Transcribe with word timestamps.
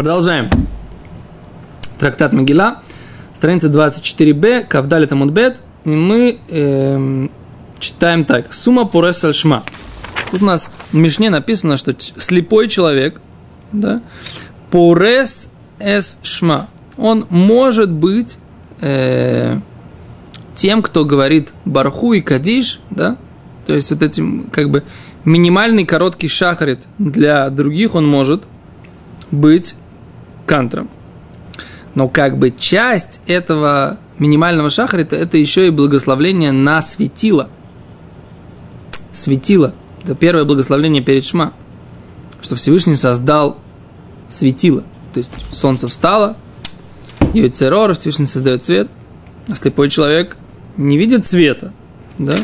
Продолжаем. 0.00 0.48
Трактат 1.98 2.32
Могила, 2.32 2.80
страница 3.34 3.68
24б, 3.68 4.64
Кавдали 4.66 5.04
Тамудбет, 5.04 5.60
и 5.84 5.90
мы 5.90 6.38
э, 6.48 7.28
читаем 7.78 8.24
так. 8.24 8.54
Сума 8.54 8.86
Пурес 8.86 9.22
Шма. 9.34 9.62
Тут 10.30 10.40
у 10.40 10.46
нас 10.46 10.72
в 10.90 10.94
Мишне 10.94 11.28
написано, 11.28 11.76
что 11.76 11.94
слепой 12.16 12.68
человек, 12.68 13.20
да, 13.72 14.00
Пурес 14.70 15.50
Эс 15.78 16.16
Шма, 16.22 16.68
он 16.96 17.26
может 17.28 17.90
быть 17.90 18.38
э, 18.80 19.58
тем, 20.54 20.80
кто 20.80 21.04
говорит 21.04 21.52
Барху 21.66 22.14
и 22.14 22.22
Кадиш, 22.22 22.80
да, 22.88 23.18
то 23.66 23.74
есть 23.74 23.90
вот 23.90 24.02
этим 24.02 24.48
как 24.50 24.70
бы 24.70 24.82
минимальный 25.26 25.84
короткий 25.84 26.28
шахарит 26.28 26.86
для 26.96 27.50
других 27.50 27.94
он 27.94 28.06
может 28.06 28.44
быть 29.30 29.74
кантром. 30.50 30.90
Но 31.94 32.08
как 32.08 32.36
бы 32.36 32.50
часть 32.50 33.22
этого 33.28 33.98
минимального 34.18 34.68
шахарита 34.68 35.14
это 35.14 35.36
еще 35.36 35.68
и 35.68 35.70
благословление 35.70 36.50
на 36.50 36.82
светило. 36.82 37.48
Светило. 39.12 39.74
Это 40.02 40.16
первое 40.16 40.44
благословление 40.44 41.04
перед 41.04 41.24
Шма. 41.24 41.52
Что 42.42 42.56
Всевышний 42.56 42.96
создал 42.96 43.58
светило. 44.28 44.82
То 45.12 45.18
есть 45.18 45.32
солнце 45.52 45.86
встало, 45.86 46.36
Йойцерор, 47.32 47.94
Всевышний 47.94 48.26
создает 48.26 48.64
свет, 48.64 48.88
а 49.48 49.54
слепой 49.54 49.88
человек 49.88 50.36
не 50.76 50.98
видит 50.98 51.24
света. 51.24 51.72
Да? 52.18 52.36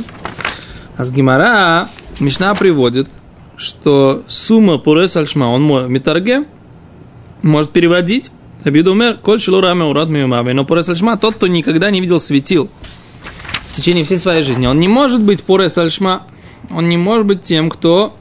А 0.96 1.02
с 1.02 1.10
Гимара 1.10 1.88
Мишна 2.20 2.54
приводит, 2.54 3.08
что 3.56 4.22
сумма 4.28 4.78
пурес 4.78 5.16
альшма, 5.16 5.46
он 5.46 5.62
может 5.62 5.88
метарге, 5.88 6.44
может 7.42 7.70
переводить. 7.70 8.30
Рабиуда 8.64 8.90
умер, 8.90 9.18
коль 9.22 9.40
шилу 9.40 9.60
раме 9.60 9.84
урад 9.84 10.08
миюмаве. 10.08 10.52
Но 10.52 10.64
пурес 10.64 10.88
альшма, 10.88 11.16
тот, 11.16 11.36
кто 11.36 11.46
никогда 11.46 11.90
не 11.90 12.00
видел 12.00 12.18
светил 12.18 12.68
в 13.60 13.76
течение 13.76 14.04
всей 14.04 14.16
своей 14.16 14.42
жизни, 14.42 14.66
он 14.66 14.80
не 14.80 14.88
может 14.88 15.22
быть 15.22 15.44
пурес 15.44 15.76
альшма, 15.78 16.22
он 16.70 16.88
не 16.88 16.96
может 16.96 17.26
быть 17.26 17.42
тем, 17.42 17.70
кто 17.70 18.16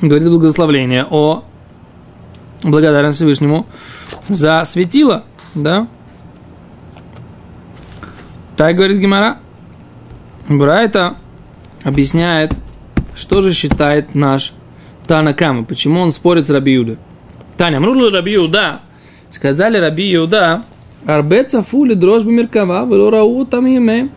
говорит 0.00 0.28
благословление 0.28 1.06
о 1.10 1.44
благодарности 2.62 3.22
Всевышнему 3.22 3.66
за 4.28 4.64
светило, 4.64 5.24
да? 5.54 5.88
Так 8.56 8.76
говорит 8.76 8.98
Гимара. 8.98 9.38
Брайта 10.48 11.16
объясняет, 11.82 12.54
что 13.14 13.40
же 13.40 13.52
считает 13.52 14.14
наш 14.14 14.52
Танакама, 15.06 15.64
почему 15.64 16.00
он 16.00 16.12
спорит 16.12 16.46
с 16.46 16.50
Раби 16.50 16.72
Юда. 16.72 16.98
Таня, 17.56 17.80
мрудла 17.80 18.10
Раби 18.10 18.32
Юда, 18.32 18.80
сказали 19.30 19.78
Раби 19.78 20.10
Юда, 20.10 20.64
Арбеца 21.06 21.62
фули 21.62 21.94
дрожбы 21.94 22.32
меркава, 22.32 22.86
велорау 22.86 23.44
там 23.46 23.66
име. 23.66 24.08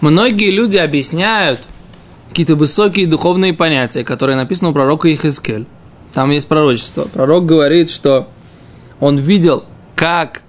Многие 0.00 0.50
люди 0.50 0.76
объясняют 0.76 1.60
какие-то 2.28 2.54
высокие 2.54 3.06
духовные 3.06 3.54
понятия, 3.54 4.04
которые 4.04 4.36
написаны 4.36 4.70
у 4.70 4.72
пророка 4.72 5.12
Ихискель. 5.12 5.66
Там 6.12 6.30
есть 6.30 6.48
пророчество. 6.48 7.02
Пророк 7.12 7.46
говорит, 7.46 7.90
что 7.90 8.28
он 9.00 9.16
видел, 9.16 9.64
как 9.94 10.42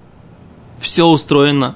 все 0.80 1.06
устроено 1.06 1.76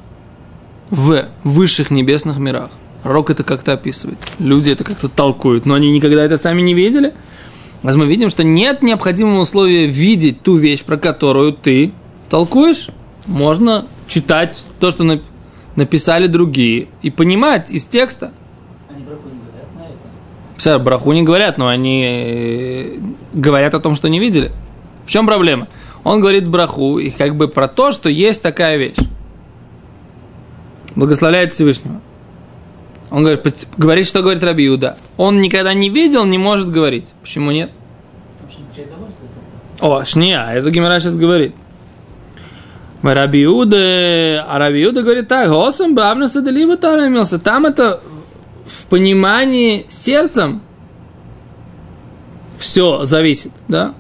в 0.90 1.26
высших 1.44 1.92
небесных 1.92 2.38
мирах. 2.38 2.72
Пророк 3.04 3.30
это 3.30 3.44
как-то 3.44 3.74
описывает. 3.74 4.18
Люди 4.40 4.72
это 4.72 4.84
как-то 4.84 5.08
толкуют, 5.08 5.66
но 5.66 5.76
они 5.76 5.92
никогда 5.92 6.24
это 6.24 6.38
сами 6.38 6.62
не 6.62 6.74
видели. 6.74 7.14
А 7.84 7.92
мы 7.98 8.06
видим, 8.06 8.30
что 8.30 8.44
нет 8.44 8.84
необходимого 8.84 9.42
условия 9.42 9.88
видеть 9.88 10.42
ту 10.42 10.58
вещь, 10.58 10.84
про 10.84 10.98
которую 10.98 11.54
ты 11.54 11.92
толкуешь. 12.30 12.90
Можно 13.26 13.86
читать 14.08 14.64
то, 14.80 14.92
что 14.92 15.20
написали 15.76 16.28
другие, 16.28 16.90
и 17.02 17.10
понимать 17.10 17.72
из 17.72 17.88
текста. 17.88 18.32
Они 18.90 19.04
браху 19.04 19.30
не 19.30 19.40
говорят 19.40 19.76
на 19.76 19.82
это? 19.84 20.58
Все, 20.58 20.80
браху 20.80 21.12
не 21.14 21.24
говорят, 21.24 21.58
но 21.58 21.68
они 21.68 22.04
э, 22.06 23.00
говорят 23.34 23.74
о 23.74 23.80
том, 23.80 23.96
что 23.96 24.10
не 24.10 24.20
видели. 24.20 24.52
В 25.06 25.10
чем 25.10 25.26
проблема? 25.26 25.68
Он 26.04 26.20
говорит 26.20 26.48
браху, 26.48 27.00
и 27.00 27.10
как 27.10 27.36
бы 27.36 27.48
про 27.48 27.68
то, 27.68 27.92
что 27.92 28.10
есть 28.10 28.42
такая 28.42 28.78
вещь. 28.78 28.98
Благословляет 30.96 31.54
Всевышнего. 31.54 32.02
Он 33.12 33.24
говорит, 33.24 33.68
говорит, 33.78 34.08
что 34.08 34.22
говорит 34.22 34.44
Раби 34.44 34.66
Иуда. 34.68 34.98
Он 35.18 35.42
никогда 35.42 35.74
не 35.74 35.90
видел, 35.90 36.24
не 36.26 36.38
может 36.38 36.72
говорить. 36.72 37.14
Почему 37.22 37.52
нет? 37.52 37.70
О, 39.82 40.06
шния, 40.06 40.50
это 40.54 40.72
Гимара 40.72 41.00
сейчас 41.00 41.18
говорит. 41.18 41.54
Раби 43.04 43.44
Иуда, 43.44 44.46
а 44.48 44.58
Раби 44.58 44.84
Иуда 44.84 45.02
говорит 45.02 45.28
так, 45.28 45.50
Госам 45.50 45.94
Бабнуса 45.94 46.42
Делива 46.42 46.76
имелся. 46.76 47.38
Там 47.38 47.66
это 47.66 48.00
в 48.66 48.86
понимании 48.88 49.86
сердцем 49.90 50.62
все 52.60 53.04
зависит, 53.06 53.52
да? 53.68 53.94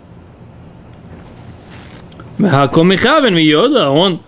Комихавен 2.38 3.35
Йода, 3.35 3.89
он 3.89 4.21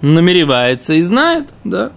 намеревается 0.00 0.94
и 0.94 1.02
знает, 1.02 1.50
да? 1.64 1.92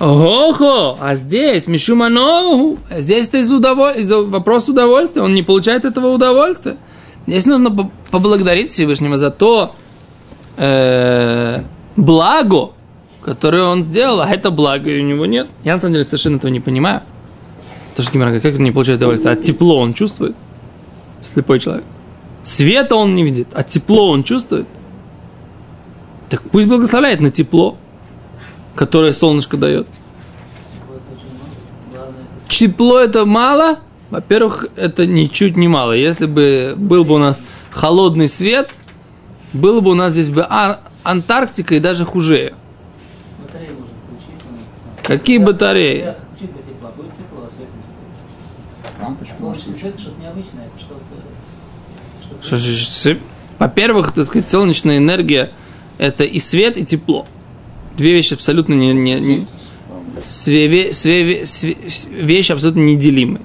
Охо, 0.00 0.96
а 0.98 1.14
здесь 1.14 1.66
Мишуманову, 1.66 2.78
здесь 2.90 3.28
это 3.28 3.36
из, 3.36 3.52
удоволь... 3.52 4.00
из 4.00 4.10
вопрос 4.10 4.66
удовольствия, 4.70 5.20
он 5.20 5.34
не 5.34 5.42
получает 5.42 5.84
этого 5.84 6.06
удовольствия. 6.06 6.78
Здесь 7.26 7.44
нужно 7.44 7.90
поблагодарить 8.10 8.70
Всевышнего 8.70 9.18
за 9.18 9.30
то 9.30 9.74
э, 10.56 11.62
благо, 11.96 12.70
которое 13.22 13.64
он 13.64 13.82
сделал, 13.82 14.22
а 14.22 14.28
это 14.30 14.50
благо 14.50 14.88
у 14.88 15.02
него 15.02 15.26
нет. 15.26 15.48
Я 15.64 15.74
на 15.74 15.80
самом 15.80 15.92
деле 15.92 16.06
совершенно 16.06 16.36
этого 16.36 16.50
не 16.50 16.60
понимаю. 16.60 17.02
Потому 17.90 18.04
что 18.04 18.14
Гимара, 18.14 18.40
как 18.40 18.54
он 18.54 18.64
не 18.64 18.72
получает 18.72 19.00
удовольствие? 19.00 19.34
А 19.34 19.36
тепло 19.36 19.78
он 19.80 19.92
чувствует? 19.92 20.34
Слепой 21.20 21.60
человек. 21.60 21.84
Света 22.42 22.96
он 22.96 23.14
не 23.14 23.22
видит, 23.22 23.48
а 23.52 23.62
тепло 23.62 24.08
он 24.08 24.24
чувствует. 24.24 24.66
Так 26.30 26.40
пусть 26.50 26.68
благословляет 26.68 27.20
на 27.20 27.30
тепло 27.30 27.76
которое 28.74 29.12
солнышко 29.12 29.56
дает. 29.56 29.86
Тепло 32.48 32.98
это 32.98 33.24
мало? 33.24 33.78
Во-первых, 34.10 34.66
это 34.76 35.06
ничуть 35.06 35.56
не 35.56 35.68
мало. 35.68 35.92
Если 35.92 36.26
бы 36.26 36.74
был 36.76 37.04
бы 37.04 37.14
у 37.14 37.18
нас 37.18 37.40
холодный 37.70 38.28
свет, 38.28 38.68
было 39.52 39.80
бы 39.80 39.92
у 39.92 39.94
нас 39.94 40.12
здесь 40.12 40.28
бы 40.28 40.46
Антарктика 41.02 41.74
и 41.74 41.80
даже 41.80 42.04
хуже. 42.04 42.54
Какие 45.02 45.38
батареи? 45.38 46.14
Во-первых, 53.58 54.12
так 54.12 54.24
сказать, 54.24 54.50
солнечная 54.50 54.98
энергия 54.98 55.50
это 55.98 56.24
и 56.24 56.38
свет, 56.38 56.76
и 56.76 56.84
тепло 56.84 57.26
две 58.00 58.12
вещи 58.12 58.32
абсолютно 58.32 58.72
не, 58.72 58.94
не, 58.94 59.20
не 59.20 59.46
све, 60.22 60.92
све, 60.94 61.44
све, 61.46 61.76
вещи 62.10 62.52
абсолютно 62.52 62.80
неделимые. 62.80 63.42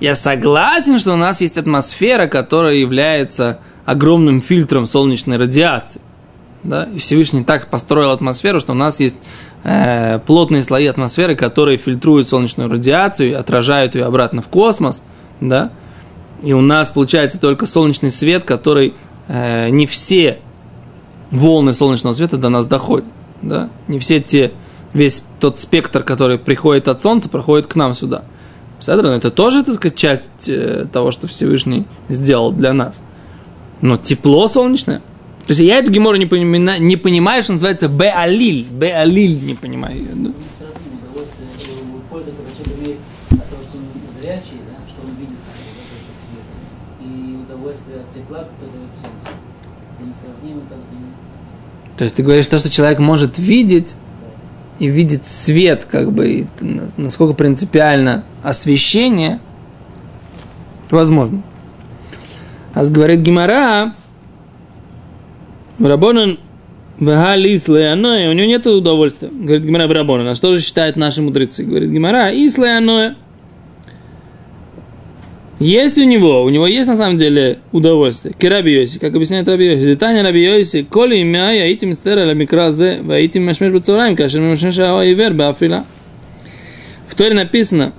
Я 0.00 0.14
согласен, 0.14 0.98
что 0.98 1.12
у 1.12 1.16
нас 1.16 1.42
есть 1.42 1.58
атмосфера, 1.58 2.28
которая 2.28 2.76
является 2.76 3.58
огромным 3.84 4.40
фильтром 4.40 4.86
солнечной 4.86 5.36
радиации. 5.36 6.00
Да? 6.62 6.84
И 6.94 6.98
Всевышний 6.98 7.44
так 7.44 7.68
построил 7.68 8.10
атмосферу, 8.10 8.58
что 8.58 8.72
у 8.72 8.76
нас 8.76 9.00
есть 9.00 9.16
э, 9.64 10.18
плотные 10.20 10.62
слои 10.62 10.86
атмосферы, 10.86 11.36
которые 11.36 11.76
фильтруют 11.76 12.26
солнечную 12.26 12.70
радиацию, 12.70 13.38
отражают 13.38 13.94
ее 13.94 14.04
обратно 14.04 14.40
в 14.40 14.48
космос. 14.48 15.02
Да? 15.40 15.72
И 16.42 16.54
у 16.54 16.62
нас 16.62 16.88
получается 16.88 17.38
только 17.38 17.66
солнечный 17.66 18.10
свет, 18.10 18.44
который 18.44 18.94
э, 19.26 19.68
не 19.68 19.86
все 19.86 20.38
волны 21.30 21.74
солнечного 21.74 22.14
света 22.14 22.38
до 22.38 22.48
нас 22.48 22.66
доходят 22.66 23.04
да, 23.42 23.70
не 23.86 23.98
все 23.98 24.20
те, 24.20 24.52
весь 24.92 25.24
тот 25.40 25.58
спектр, 25.58 26.02
который 26.02 26.38
приходит 26.38 26.88
от 26.88 27.02
Солнца, 27.02 27.28
проходит 27.28 27.66
к 27.66 27.76
нам 27.76 27.94
сюда. 27.94 28.24
Седрон, 28.80 29.12
это 29.12 29.30
тоже, 29.30 29.64
так 29.64 29.74
сказать, 29.74 29.96
часть 29.96 30.48
э, 30.48 30.86
того, 30.92 31.10
что 31.10 31.26
Всевышний 31.26 31.86
сделал 32.08 32.52
для 32.52 32.72
нас. 32.72 33.00
Но 33.80 33.96
тепло 33.96 34.46
солнечное. 34.46 34.98
То 35.46 35.50
есть 35.52 35.60
я 35.60 35.78
эту 35.78 35.90
гемору 35.90 36.16
не, 36.16 36.26
понимаю, 36.26 36.82
не 36.82 36.96
понимаю, 36.96 37.42
что 37.42 37.52
называется 37.52 37.88
беалиль. 37.88 38.66
Беалиль 38.70 39.44
не 39.44 39.54
понимаю. 39.54 40.04
Да? 40.14 40.30
тепла, 48.18 48.38
который 48.38 48.72
дает 48.72 48.94
солнце. 48.94 49.36
Это 49.94 50.08
несравнимо 50.08 50.62
как 50.68 50.78
бы 50.78 51.27
то 51.98 52.04
есть 52.04 52.14
ты 52.14 52.22
говоришь 52.22 52.46
то, 52.46 52.58
что 52.58 52.70
человек 52.70 53.00
может 53.00 53.38
видеть 53.38 53.96
и 54.78 54.86
видит 54.86 55.26
свет, 55.26 55.84
как 55.84 56.12
бы, 56.12 56.46
насколько 56.96 57.34
принципиально 57.34 58.22
освещение, 58.44 59.40
возможно. 60.90 61.42
А 62.72 62.84
говорит 62.84 63.20
Гимара, 63.20 63.94
Рабонан 65.80 66.38
Вагалис 67.00 67.66
Леаноя, 67.66 68.30
у 68.30 68.32
него 68.32 68.46
нет 68.46 68.64
удовольствия. 68.68 69.28
Говорит 69.32 69.64
Гимара 69.64 69.88
Брабона. 69.88 70.22
На 70.22 70.36
что 70.36 70.54
же 70.54 70.60
считают 70.60 70.96
наши 70.96 71.20
мудрецы? 71.20 71.64
Говорит 71.64 71.90
Гимара, 71.90 72.30
Ис 72.30 72.56
Леаноя. 72.58 73.16
Есть 75.58 75.98
у 75.98 76.04
него, 76.04 76.44
у 76.44 76.48
него 76.50 76.68
есть 76.68 76.86
на 76.86 76.94
самом 76.94 77.16
деле 77.16 77.58
удовольствие. 77.72 78.32
Кераби 78.38 78.70
Йоси, 78.70 78.98
как 79.00 79.14
объясняет 79.14 79.48
Раби 79.48 79.66
Йоси. 79.66 79.86
Детание 79.86 80.22
Раби 80.22 80.40
Йоси, 80.40 80.84
коли 80.84 81.16
имя 81.16 81.52
я 81.52 81.66
этим 81.66 81.94
стера 81.96 82.24
ла 82.26 82.34
микразе, 82.34 83.00
ва 83.02 83.14
этим 83.14 83.44
машмеш 83.44 83.72
бацараем, 83.72 84.14
кашер 84.14 84.40
машмеш 84.40 84.78
ао 84.78 85.02
ивер 85.02 85.34
бафила. 85.34 85.84
В 87.08 87.14
Торе 87.16 87.34
написано, 87.34 87.92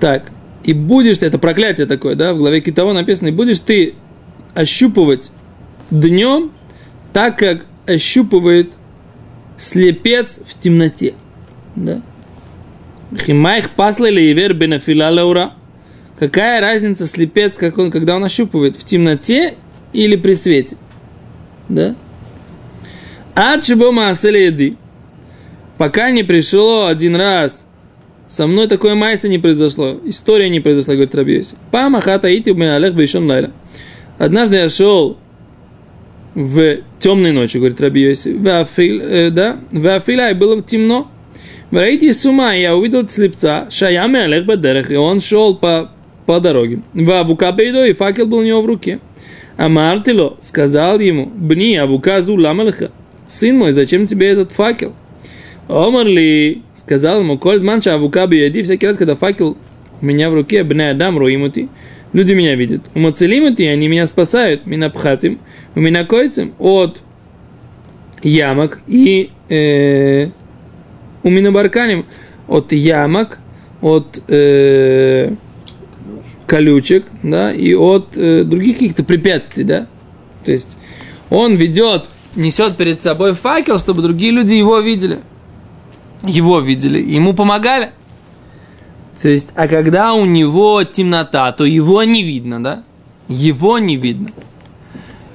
так, 0.00 0.32
и 0.64 0.72
будешь, 0.72 1.18
это 1.18 1.38
проклятие 1.38 1.86
такое, 1.86 2.16
да, 2.16 2.34
в 2.34 2.38
главе 2.38 2.60
Китаво 2.60 2.92
написано, 2.92 3.28
и 3.28 3.32
будешь 3.32 3.60
ты 3.60 3.94
ощупывать 4.54 5.30
днем, 5.90 6.50
так 7.12 7.38
как 7.38 7.66
ощупывает 7.86 8.72
слепец 9.56 10.40
в 10.44 10.58
темноте. 10.58 11.14
Да. 11.76 12.02
Химайх 13.16 13.70
пасла 13.70 14.06
или 14.06 14.32
ивер 14.32 14.54
бенафила 14.54 15.10
лаура. 15.10 15.52
Какая 16.18 16.60
разница 16.60 17.06
слепец, 17.06 17.56
как 17.56 17.78
он, 17.78 17.90
когда 17.90 18.16
он 18.16 18.24
ощупывает, 18.24 18.76
в 18.76 18.84
темноте 18.84 19.54
или 19.92 20.16
при 20.16 20.34
свете? 20.34 20.76
Да? 21.68 21.96
А 23.34 23.60
чего 23.60 23.86
еды? 23.86 24.76
Пока 25.76 26.10
не 26.10 26.22
пришло 26.22 26.86
один 26.86 27.16
раз 27.16 27.66
со 28.28 28.46
мной 28.46 28.68
такое 28.68 28.94
майса 28.94 29.28
не 29.28 29.38
произошло. 29.38 29.96
История 30.04 30.48
не 30.48 30.60
произошла, 30.60 30.94
говорит 30.94 31.14
Рабиоси. 31.14 31.54
Пама 31.70 32.00
хата 32.00 32.28
ити 32.28 32.50
алех 32.50 32.94
бейшон 32.94 33.28
лайла. 33.28 33.50
Однажды 34.18 34.56
я 34.56 34.68
шел 34.68 35.18
в 36.34 36.78
темной 36.98 37.32
ночи, 37.32 37.58
говорит 37.58 37.80
Рабиоси. 37.80 38.36
Э, 38.78 39.30
да? 39.30 39.58
В 39.70 39.86
Афиля 39.94 40.34
было 40.34 40.60
темно. 40.62 41.10
Враите 41.70 42.12
с 42.12 42.24
ума, 42.24 42.54
я 42.54 42.76
увидел 42.76 43.08
слепца, 43.08 43.68
шаями 43.70 44.20
алех 44.20 44.46
бадерех, 44.46 44.90
и 44.90 44.96
он 44.96 45.20
шел 45.20 45.56
по, 45.56 45.90
по 46.26 46.40
дороге. 46.40 46.80
В 46.92 47.10
Авука 47.10 47.50
и 47.50 47.92
факел 47.92 48.26
был 48.26 48.38
у 48.38 48.42
него 48.42 48.62
в 48.62 48.66
руке. 48.66 49.00
А 49.56 49.68
Мартило 49.68 50.36
сказал 50.40 50.98
ему, 50.98 51.26
бни, 51.26 51.76
Авука 51.76 52.22
зу 52.22 52.36
ламалха, 52.36 52.90
сын 53.28 53.56
мой, 53.56 53.72
зачем 53.72 54.06
тебе 54.06 54.28
этот 54.28 54.52
факел? 54.52 54.94
Омарли 55.68 56.62
сказал 56.74 57.20
ему, 57.20 57.38
коль 57.38 57.58
зманша 57.58 57.94
авука 57.94 58.26
биеди, 58.26 58.62
всякий 58.62 58.86
раз, 58.86 58.98
когда 58.98 59.16
факел 59.16 59.56
у 60.00 60.04
меня 60.04 60.30
в 60.30 60.34
руке, 60.34 60.62
бне 60.62 60.90
адам 60.90 61.16
руимути, 61.16 61.68
люди 62.12 62.32
меня 62.32 62.54
видят. 62.54 62.82
Умацелимути, 62.94 63.62
они 63.62 63.88
меня 63.88 64.06
спасают, 64.06 64.66
меня 64.66 64.90
пхатим, 64.90 65.38
у 65.74 65.80
меня 65.80 66.04
койцем 66.04 66.52
от 66.58 67.02
ямок 68.22 68.80
и 68.86 69.30
э, 69.48 70.28
у 71.22 71.30
меня 71.30 71.50
барканим 71.50 72.04
от 72.46 72.72
ямок, 72.72 73.38
от 73.80 74.22
э, 74.28 75.30
колючек, 76.46 77.04
да, 77.22 77.52
и 77.52 77.74
от 77.74 78.16
э, 78.16 78.44
других 78.44 78.74
каких-то 78.78 79.04
препятствий, 79.04 79.64
да. 79.64 79.86
То 80.44 80.52
есть 80.52 80.76
он 81.30 81.54
ведет, 81.54 82.04
несет 82.36 82.76
перед 82.76 83.00
собой 83.00 83.34
факел, 83.34 83.78
чтобы 83.78 84.02
другие 84.02 84.32
люди 84.32 84.54
его 84.54 84.78
видели 84.80 85.20
его 86.26 86.60
видели, 86.60 87.00
ему 87.00 87.34
помогали. 87.34 87.90
То 89.20 89.28
есть, 89.28 89.48
а 89.54 89.68
когда 89.68 90.14
у 90.14 90.24
него 90.24 90.82
темнота, 90.84 91.50
то 91.52 91.64
его 91.64 92.02
не 92.02 92.22
видно, 92.22 92.62
да? 92.62 92.82
Его 93.28 93.78
не 93.78 93.96
видно. 93.96 94.30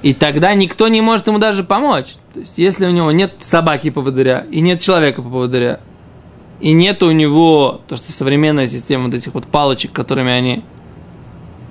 И 0.02 0.14
тогда 0.14 0.54
никто 0.54 0.88
не 0.88 1.02
может 1.02 1.28
ему 1.28 1.40
даже 1.40 1.64
помочь. 1.64 2.16
То 2.34 2.42
есть, 2.42 2.58
если 2.58 2.86
у 2.86 2.92
него 2.92 3.12
нет 3.12 3.34
собаки 3.40 3.90
поводыря, 3.90 4.46
и 4.52 4.62
нет 4.62 4.82
человека 4.82 5.22
поводыря, 5.22 5.80
и 6.60 6.74
нет 6.74 7.02
у 7.04 7.12
него, 7.12 7.82
то, 7.88 7.96
что 7.96 8.12
современная 8.12 8.68
система 8.68 9.06
вот 9.06 9.16
этих 9.16 9.34
вот 9.34 9.46
палочек, 9.48 9.92
которыми 9.92 10.32
они, 10.32 10.64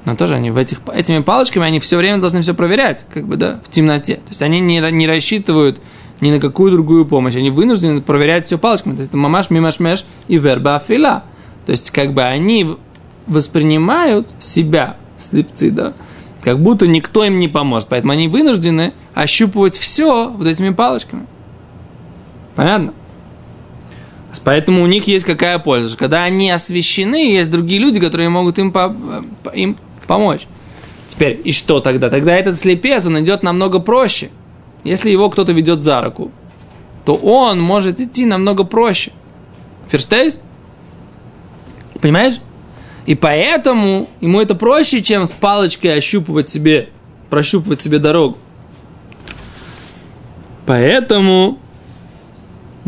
но 0.04 0.16
тоже 0.16 0.34
они 0.34 0.50
в 0.50 0.56
этих, 0.56 0.80
этими 0.94 1.20
палочками, 1.20 1.66
они 1.66 1.80
все 1.80 1.96
время 1.96 2.18
должны 2.18 2.40
все 2.40 2.54
проверять, 2.54 3.04
как 3.12 3.26
бы, 3.26 3.36
да, 3.36 3.60
в 3.64 3.70
темноте. 3.70 4.14
То 4.16 4.30
есть, 4.30 4.42
они 4.42 4.60
не, 4.60 4.80
не 4.90 5.06
рассчитывают 5.06 5.80
ни 6.20 6.30
на 6.30 6.40
какую 6.40 6.72
другую 6.72 7.06
помощь. 7.06 7.36
Они 7.36 7.50
вынуждены 7.50 8.00
проверять 8.00 8.44
все 8.44 8.58
палочками. 8.58 8.94
То 8.94 9.00
есть 9.00 9.10
это 9.10 9.18
мамаш, 9.18 9.50
мимашмеш 9.50 10.04
и 10.26 10.38
верба 10.38 10.76
афила. 10.76 11.24
То 11.66 11.72
есть 11.72 11.90
как 11.90 12.12
бы 12.12 12.22
они 12.22 12.76
воспринимают 13.26 14.28
себя, 14.40 14.96
слепцы, 15.16 15.70
да, 15.70 15.92
как 16.42 16.60
будто 16.60 16.86
никто 16.86 17.24
им 17.24 17.38
не 17.38 17.48
поможет. 17.48 17.88
Поэтому 17.88 18.12
они 18.12 18.28
вынуждены 18.28 18.92
ощупывать 19.14 19.76
все 19.76 20.30
вот 20.30 20.46
этими 20.46 20.70
палочками. 20.70 21.26
Понятно? 22.56 22.94
Поэтому 24.44 24.82
у 24.82 24.86
них 24.86 25.06
есть 25.06 25.24
какая 25.24 25.58
польза? 25.58 25.96
Когда 25.96 26.22
они 26.22 26.50
освещены, 26.50 27.32
есть 27.32 27.50
другие 27.50 27.80
люди, 27.80 28.00
которые 28.00 28.28
могут 28.28 28.58
им, 28.58 28.72
по, 28.72 28.94
им 29.52 29.76
помочь. 30.08 30.48
Теперь, 31.06 31.40
и 31.44 31.52
что 31.52 31.80
тогда? 31.80 32.10
Тогда 32.10 32.36
этот 32.36 32.58
слепец, 32.58 33.06
он 33.06 33.20
идет 33.20 33.44
намного 33.44 33.78
проще. 33.78 34.30
Если 34.82 35.10
его 35.10 35.30
кто-то 35.30 35.52
ведет 35.52 35.82
за 35.82 36.00
руку, 36.00 36.32
то 37.04 37.14
он 37.14 37.60
может 37.60 38.00
идти 38.00 38.26
намного 38.26 38.64
проще. 38.64 39.12
Ферштейст? 39.88 40.38
Понимаешь? 42.00 42.40
И 43.06 43.14
поэтому 43.14 44.08
ему 44.20 44.40
это 44.40 44.54
проще, 44.54 45.02
чем 45.02 45.24
с 45.24 45.30
палочкой 45.30 45.96
ощупывать 45.96 46.48
себе, 46.48 46.90
прощупывать 47.30 47.80
себе 47.80 47.98
дорогу. 47.98 48.36
Поэтому 50.66 51.58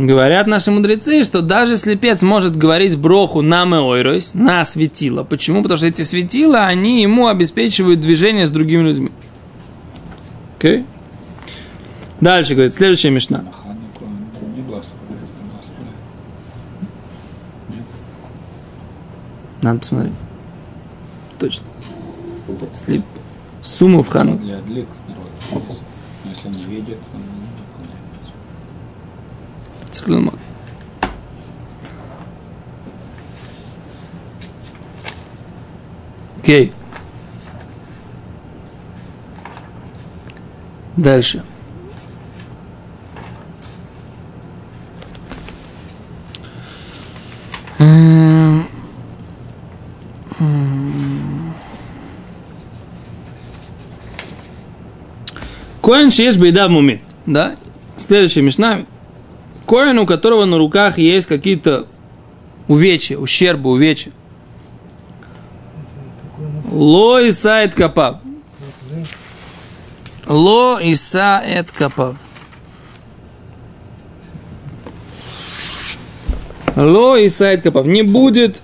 говорят 0.06 0.46
наши 0.46 0.70
мудрецы, 0.70 1.24
что 1.24 1.42
даже 1.42 1.76
слепец 1.76 2.22
может 2.22 2.56
говорить 2.56 2.96
броху 2.96 3.42
на 3.42 3.64
меойройс, 3.64 4.34
на 4.34 4.64
светило. 4.64 5.24
Почему? 5.24 5.62
Потому 5.62 5.78
что 5.78 5.86
эти 5.86 6.02
светила, 6.02 6.66
они 6.66 7.02
ему 7.02 7.26
обеспечивают 7.26 8.00
движение 8.00 8.46
с 8.46 8.50
другими 8.50 8.82
людьми. 8.82 9.10
Окей? 10.58 10.78
Okay? 10.78 10.84
Дальше 12.20 12.54
говорит, 12.54 12.74
следующая 12.74 13.10
мешна. 13.10 13.44
Надо 19.62 19.80
посмотреть. 19.80 20.14
Точно. 21.38 21.64
Слип. 22.84 23.02
Сумму 23.62 24.02
в 24.02 24.08
хану. 24.08 24.40
Если 24.40 24.86
он 26.46 26.54
видит, 26.70 26.98
он 27.14 27.39
не 30.06 30.16
выполняет. 30.16 30.40
Окей. 36.38 36.72
Дальше. 40.96 41.44
Коин 55.82 56.10
шеешь 56.10 56.36
бейда 56.36 56.68
муме. 56.68 57.00
Да? 57.26 57.54
Следующая 57.96 58.42
мешна. 58.42 58.86
Коин, 59.70 60.00
у 60.00 60.04
которого 60.04 60.46
на 60.46 60.58
руках 60.58 60.98
есть 60.98 61.28
какие-то 61.28 61.86
увечья, 62.66 63.16
ущербы, 63.18 63.70
увечья. 63.70 64.10
Ло 66.72 67.20
и 67.20 67.30
сайт 67.30 67.72
капав. 67.76 68.16
Ло 70.26 70.80
и 70.80 70.96
сайт 70.96 71.70
капав. 71.70 72.16
Ло 76.74 77.16
и 77.16 77.28
сайт 77.28 77.62
капав. 77.62 77.86
Не 77.86 78.02
будет 78.02 78.62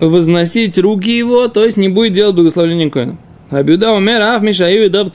возносить 0.00 0.76
руки 0.76 1.16
его, 1.16 1.46
то 1.46 1.64
есть 1.64 1.76
не 1.76 1.88
будет 1.88 2.14
делать 2.14 2.34
благословление 2.34 2.90
коина. 2.90 3.16
Рабиуда 3.50 3.92
умер, 3.92 4.20
аф 4.20 4.42
мишаию 4.42 4.86
и 4.86 4.88
дав. 4.88 5.08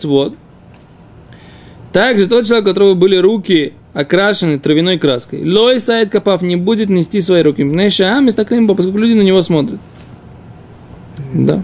Также 1.92 2.28
тот 2.28 2.46
человек, 2.46 2.66
у 2.66 2.70
которого 2.70 2.94
были 2.94 3.18
руки 3.18 3.74
окрашены 3.98 4.60
травяной 4.60 5.00
краской. 5.00 5.44
Лой 5.44 5.80
сайт 5.80 6.12
копав 6.12 6.44
не 6.44 6.56
будет 6.56 6.88
нести 6.90 7.20
свои 7.20 7.42
руки. 7.42 7.64
Нейша 7.64 8.16
амис 8.16 8.36
таклим, 8.36 8.68
поскольку 8.68 9.00
люди 9.00 9.14
на 9.14 9.24
него 9.24 9.42
смотрят. 9.42 9.80
Да. 11.34 11.60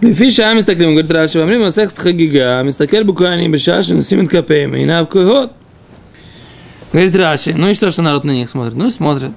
Лифиша 0.00 0.50
амис 0.50 0.64
так 0.64 0.76
таклим, 0.76 0.94
говорит 0.94 1.12
Раши, 1.12 1.38
во 1.38 1.44
время 1.44 1.70
секс 1.70 1.94
хагига, 1.94 2.58
амис 2.58 2.74
так 2.74 2.88
такель 2.88 3.04
буквально 3.04 3.42
не 3.42 3.48
бешаши, 3.48 3.94
но 3.94 4.02
Симен 4.02 4.26
капеем, 4.26 4.74
и 4.74 4.84
на 4.84 5.00
какой 5.00 5.26
год. 5.26 5.52
Говорит 6.92 7.14
Раши, 7.14 7.54
ну 7.54 7.68
и 7.68 7.74
что, 7.74 7.92
что 7.92 8.02
народ 8.02 8.24
на 8.24 8.32
них 8.32 8.50
смотрит? 8.50 8.74
Ну 8.74 8.86
и 8.86 8.90
смотрит. 8.90 9.30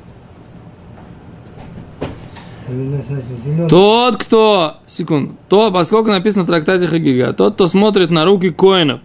Тот, 3.70 4.18
кто, 4.18 4.78
секунду, 4.86 5.36
то, 5.50 5.72
поскольку 5.72 6.10
написано 6.10 6.44
в 6.44 6.48
трактате 6.48 6.88
Хагига, 6.88 7.34
тот, 7.34 7.56
кто 7.56 7.68
смотрит 7.68 8.10
на 8.10 8.26
руки 8.26 8.50
коинов, 8.50 9.02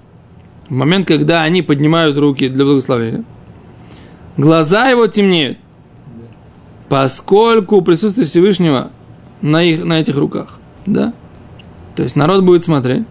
в 0.68 0.72
момент, 0.72 1.06
когда 1.06 1.42
они 1.42 1.62
поднимают 1.62 2.16
руки 2.18 2.48
для 2.48 2.64
благословения, 2.64 3.24
глаза 4.36 4.88
его 4.88 5.06
темнеют, 5.06 5.58
поскольку 6.88 7.82
присутствие 7.82 8.26
Всевышнего 8.26 8.90
на, 9.40 9.62
их, 9.62 9.84
на 9.84 10.00
этих 10.00 10.16
руках, 10.16 10.58
да? 10.86 11.12
То 11.96 12.02
есть 12.02 12.16
народ 12.16 12.44
будет 12.44 12.62
смотреть. 12.62 13.04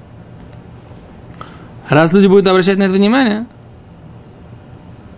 Раз 1.90 2.14
люди 2.14 2.28
будут 2.28 2.48
обращать 2.48 2.78
на 2.78 2.84
это 2.84 2.94
внимание, 2.94 3.48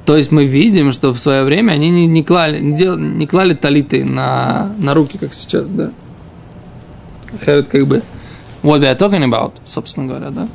то 0.10 0.18
есть 0.18 0.32
мы 0.32 0.48
видим, 0.48 0.92
что 0.92 1.14
в 1.14 1.20
свое 1.20 1.44
время 1.44 1.74
они 1.74 1.92
не, 1.92 2.08
не, 2.08 2.24
клали, 2.24 2.60
не, 2.60 2.76
дел, 2.76 2.98
не 2.98 3.28
клали 3.28 3.54
талиты 3.54 4.04
на, 4.04 4.74
на 4.80 4.96
руки, 4.96 5.20
как 5.20 5.36
сейчас, 5.36 5.70
да? 5.70 5.92
Херет 7.46 7.68
как 7.68 7.86
бы 7.86 8.02
what 8.64 8.80
we 8.80 8.92
are 8.92 8.98
talking 8.98 9.24
about, 9.24 9.52
собственно 9.66 10.08
говоря, 10.08 10.32
да? 10.32 10.48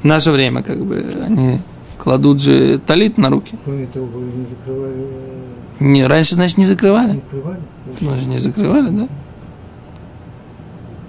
В 0.00 0.04
наше 0.04 0.32
время, 0.32 0.64
как 0.64 0.84
бы, 0.84 1.14
они 1.24 1.60
кладут 1.96 2.42
же 2.42 2.80
талит 2.84 3.18
на 3.18 3.30
руки. 3.30 3.56
Кроме 3.64 3.86
того, 3.86 4.08
не 4.18 4.46
закрывали... 4.46 4.94
Э, 4.98 5.84
не, 5.84 6.04
раньше, 6.04 6.34
значит, 6.34 6.58
не 6.58 6.66
закрывали. 6.66 7.12
Не 7.12 7.20
закрывали? 7.20 7.60
Значит, 8.00 8.26
не 8.26 8.38
закрывали, 8.38 8.88
да? 8.88 9.08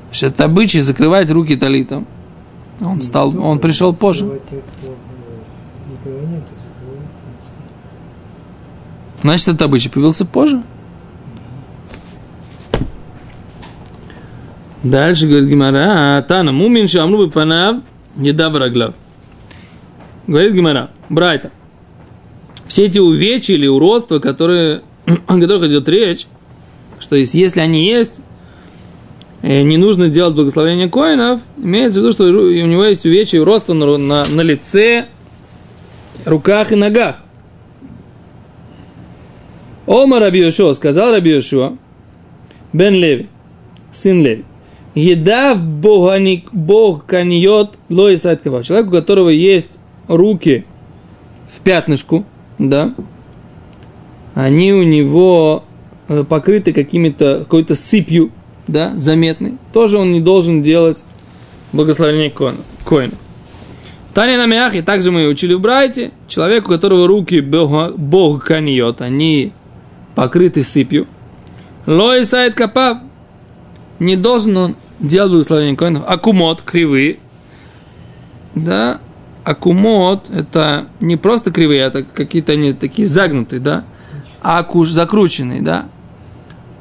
Значит, 0.09 0.33
это 0.35 0.45
обычай 0.45 0.81
закрывать 0.81 1.31
руки 1.31 1.55
талитом. 1.55 2.05
Он 2.81 3.01
стал, 3.01 3.35
он 3.43 3.57
пришел 3.57 3.95
позже. 3.95 4.29
Значит, 9.23 9.47
этот 9.47 9.61
обычай 9.63 9.89
появился 9.89 10.25
позже. 10.25 10.61
Дальше 14.83 15.27
говорит 15.27 15.47
Гимара, 15.47 16.21
Тана, 16.27 16.51
мумин 16.51 16.89
шамру 16.89 17.29
панав, 17.31 17.77
еда. 18.17 18.49
Говорит 20.27 20.53
Гимара, 20.53 20.89
братья, 21.07 21.51
все 22.67 22.85
эти 22.85 22.99
увечья 22.99 23.53
или 23.53 23.65
уродства, 23.65 24.19
которые, 24.19 24.81
о 25.27 25.39
которых 25.39 25.69
идет 25.69 25.87
речь, 25.87 26.27
что 26.99 27.15
есть, 27.15 27.33
если 27.33 27.61
они 27.61 27.85
есть, 27.85 28.19
э, 29.41 29.61
не 29.61 29.77
нужно 29.77 30.09
делать 30.09 30.35
благословение 30.35 30.89
коинов, 30.89 31.39
имеется 31.57 31.99
в 31.99 32.03
виду, 32.03 32.11
что 32.11 32.25
у 32.25 32.27
него 32.65 32.83
есть 32.83 33.05
увечья 33.05 33.37
и 33.37 33.41
уродства 33.41 33.73
на, 33.73 33.97
на, 33.97 34.25
на 34.25 34.41
лице, 34.41 35.05
руках 36.25 36.73
и 36.73 36.75
ногах. 36.75 37.17
Ома 39.85 40.19
Раби 40.19 40.49
сказал 40.49 41.11
Раби 41.11 41.31
Йошуа, 41.31 41.73
Бен 42.71 42.93
Леви, 42.93 43.27
сын 43.91 44.23
Леви, 44.23 44.45
еда 44.95 45.55
в 45.55 45.63
Бог 45.63 47.05
каньет 47.05 47.71
лоисайт 47.89 48.41
кава. 48.41 48.63
Человек, 48.63 48.87
у 48.87 48.91
которого 48.91 49.29
есть 49.29 49.79
руки 50.07 50.65
в 51.47 51.59
пятнышку, 51.61 52.25
да, 52.57 52.93
они 54.33 54.73
у 54.73 54.83
него 54.83 55.63
э, 56.07 56.23
покрыты 56.23 56.71
какими-то, 56.73 57.39
какой-то 57.39 57.75
сыпью, 57.75 58.31
да, 58.67 58.93
заметной, 58.97 59.57
тоже 59.73 59.97
он 59.97 60.13
не 60.13 60.21
должен 60.21 60.61
делать 60.61 61.03
благословение 61.73 62.31
коина. 62.31 63.11
Таня 64.13 64.37
на 64.37 64.45
мяхе, 64.45 64.81
также 64.83 65.11
мы 65.11 65.27
учили 65.27 65.53
в 65.53 65.59
Брайте, 65.59 66.11
человек, 66.27 66.67
у 66.67 66.71
которого 66.71 67.07
руки 67.07 67.41
Бог 67.41 68.43
каньет, 68.43 69.01
они 69.01 69.51
покрытый 70.15 70.63
сыпью. 70.63 71.07
Лой 71.85 72.25
сайт 72.25 72.55
капав. 72.55 72.99
Не 73.99 74.15
должен 74.15 74.57
он 74.57 74.75
делать 74.99 75.31
благословение 75.31 75.75
коинов. 75.75 76.03
Акумот, 76.07 76.61
кривые. 76.61 77.17
Да, 78.55 78.99
акумот 79.43 80.29
это 80.29 80.85
не 80.99 81.17
просто 81.17 81.51
кривые, 81.51 81.81
это 81.81 82.03
какие-то 82.03 82.51
они 82.53 82.73
такие 82.73 83.07
загнутые, 83.07 83.59
да. 83.59 83.83
А 84.41 84.59
акуш 84.59 84.89
закрученные, 84.89 85.61
да. 85.61 85.85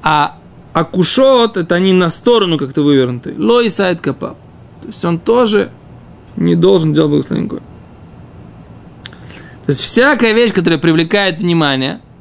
А 0.03 0.39
акушот 0.73 1.57
это 1.57 1.75
они 1.75 1.93
на 1.93 2.11
сторону 2.11 2.59
как-то 2.59 2.83
вывернутые. 2.83 3.37
Лой 3.39 3.71
сайт 3.71 4.01
капав. 4.01 4.37
То 4.83 4.89
есть 4.89 5.05
он 5.05 5.19
тоже 5.19 5.71
не 6.37 6.57
должен 6.57 6.93
делать 6.93 7.11
благословение 7.11 7.51
коинов. 7.51 7.67
То 9.67 9.71
есть 9.71 9.81
всякая 9.81 10.33
вещь, 10.33 10.53
которая 10.53 10.79
привлекает 10.79 11.39
внимание– 11.39 12.01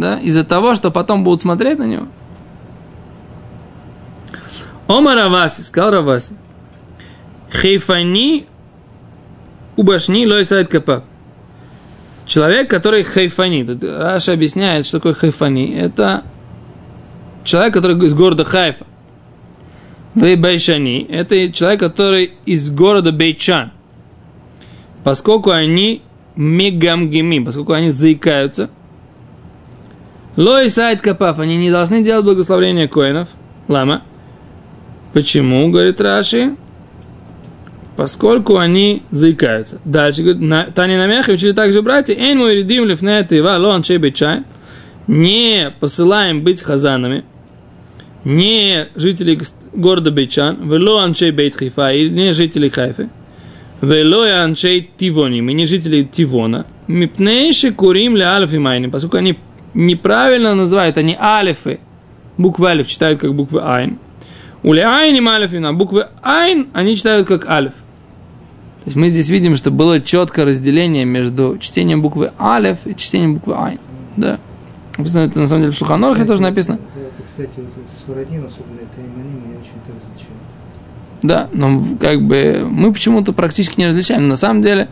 да, 0.00 0.18
из-за 0.18 0.44
того, 0.44 0.74
что 0.74 0.90
потом 0.90 1.24
будут 1.24 1.42
смотреть 1.42 1.78
на 1.78 1.84
него. 1.84 2.06
אמר 4.86 5.14
רב 5.14 5.30
אסי, 5.30 5.62
сказал 5.62 5.90
Рав 5.90 6.09
Аси, 6.09 6.34
חיפני 7.52 8.46
ובישני 9.76 10.26
לא 10.26 10.37
ישא 10.37 10.57
את 10.57 10.68
כפיו. 10.68 11.04
Человек, 12.26 12.68
который 12.68 13.04
חיפני. 13.04 13.66
Раши 13.80 14.32
объясняет, 14.32 14.84
что 14.84 14.98
такое 14.98 15.14
חיפני. 15.14 15.74
Это 15.74 16.24
человек, 17.42 17.72
который 17.72 17.96
из 18.04 18.12
города 18.12 18.44
Хайфа. 18.44 18.84
ובישני. 20.14 21.06
Это 21.08 21.50
человек, 21.50 21.80
который 21.80 22.32
из 22.44 22.68
города 22.68 23.12
Бейшан. 23.12 23.72
Поскольку 25.04 25.50
они 25.50 26.02
мегамгими, 26.36 27.42
поскольку 27.42 27.72
они 27.72 27.90
заикаются, 27.90 28.68
Лой 30.38 30.70
сайт 30.70 31.00
капав, 31.00 31.40
они 31.40 31.56
не 31.56 31.68
должны 31.68 32.00
делать 32.00 32.24
благословление 32.24 32.86
коинов. 32.86 33.26
Лама. 33.66 34.02
Почему, 35.12 35.68
говорит 35.68 36.00
Раши? 36.00 36.54
Поскольку 37.96 38.56
они 38.56 39.02
заикаются. 39.10 39.80
Дальше, 39.84 40.22
говорит, 40.22 40.74
Таня 40.76 40.98
на 40.98 41.08
мяхе 41.08 41.32
учили 41.32 41.50
также 41.50 41.82
братья, 41.82 42.14
Эйн 42.14 42.38
мой 42.38 42.54
редим 42.54 42.84
лифнет 42.84 43.32
ива 43.32 43.56
лон 43.58 43.82
чай. 43.82 43.98
Не 45.08 45.72
посылаем 45.80 46.44
быть 46.44 46.62
хазанами, 46.62 47.24
не 48.22 48.86
жители 48.94 49.40
города 49.72 50.12
Бейчан, 50.12 50.70
вело 50.70 50.98
анчей 50.98 51.32
бейт 51.32 51.56
хайфа, 51.56 51.92
и 51.92 52.08
не 52.10 52.32
жители 52.32 52.68
Хайфы, 52.68 53.08
вело 53.80 54.22
анчей 54.22 54.88
тивоним, 54.98 55.48
и 55.48 55.52
не 55.54 55.66
жители 55.66 56.04
Тивона, 56.04 56.64
мипнейши 56.86 57.72
курим 57.72 58.16
ле 58.16 58.24
алфи 58.24 58.56
майни, 58.56 58.86
поскольку 58.86 59.16
они 59.16 59.36
неправильно 59.78 60.54
называют, 60.54 60.98
они 60.98 61.16
алифы. 61.18 61.78
Буквы 62.36 62.68
алиф 62.68 62.88
читают 62.88 63.20
как 63.20 63.34
буквы 63.34 63.60
айн. 63.62 63.98
У 64.62 64.72
айним 64.72 65.28
алифина, 65.28 65.72
буквы 65.72 66.06
айн 66.22 66.68
они 66.72 66.96
читают 66.96 67.28
как 67.28 67.48
алиф. 67.48 67.72
То 67.72 68.86
есть 68.86 68.96
мы 68.96 69.10
здесь 69.10 69.28
видим, 69.28 69.54
что 69.56 69.70
было 69.70 70.00
четкое 70.00 70.44
разделение 70.46 71.04
между 71.04 71.58
чтением 71.58 72.02
буквы 72.02 72.32
алиф 72.40 72.78
и 72.86 72.96
чтением 72.96 73.34
буквы 73.34 73.54
айн. 73.54 73.78
Да. 74.16 74.38
Написано 74.96 75.20
это 75.22 75.38
на 75.38 75.46
самом 75.46 75.62
деле 75.62 75.72
в 75.72 75.76
Шуханорхе 75.76 76.24
тоже 76.24 76.42
написано. 76.42 76.78
Это, 76.96 77.22
кстати, 77.24 77.50
с 77.50 78.04
Фарадим, 78.06 78.46
особенно 78.46 78.78
это 78.78 79.00
иманим, 79.00 79.42
я 79.52 79.58
очень 79.58 79.78
это 79.84 79.94
различаю. 79.94 80.34
Да, 81.22 81.48
но 81.52 81.96
как 82.00 82.22
бы 82.26 82.66
мы 82.68 82.92
почему-то 82.92 83.32
практически 83.32 83.78
не 83.78 83.86
различаем. 83.86 84.22
Но 84.22 84.28
на 84.30 84.36
самом 84.36 84.60
деле, 84.60 84.88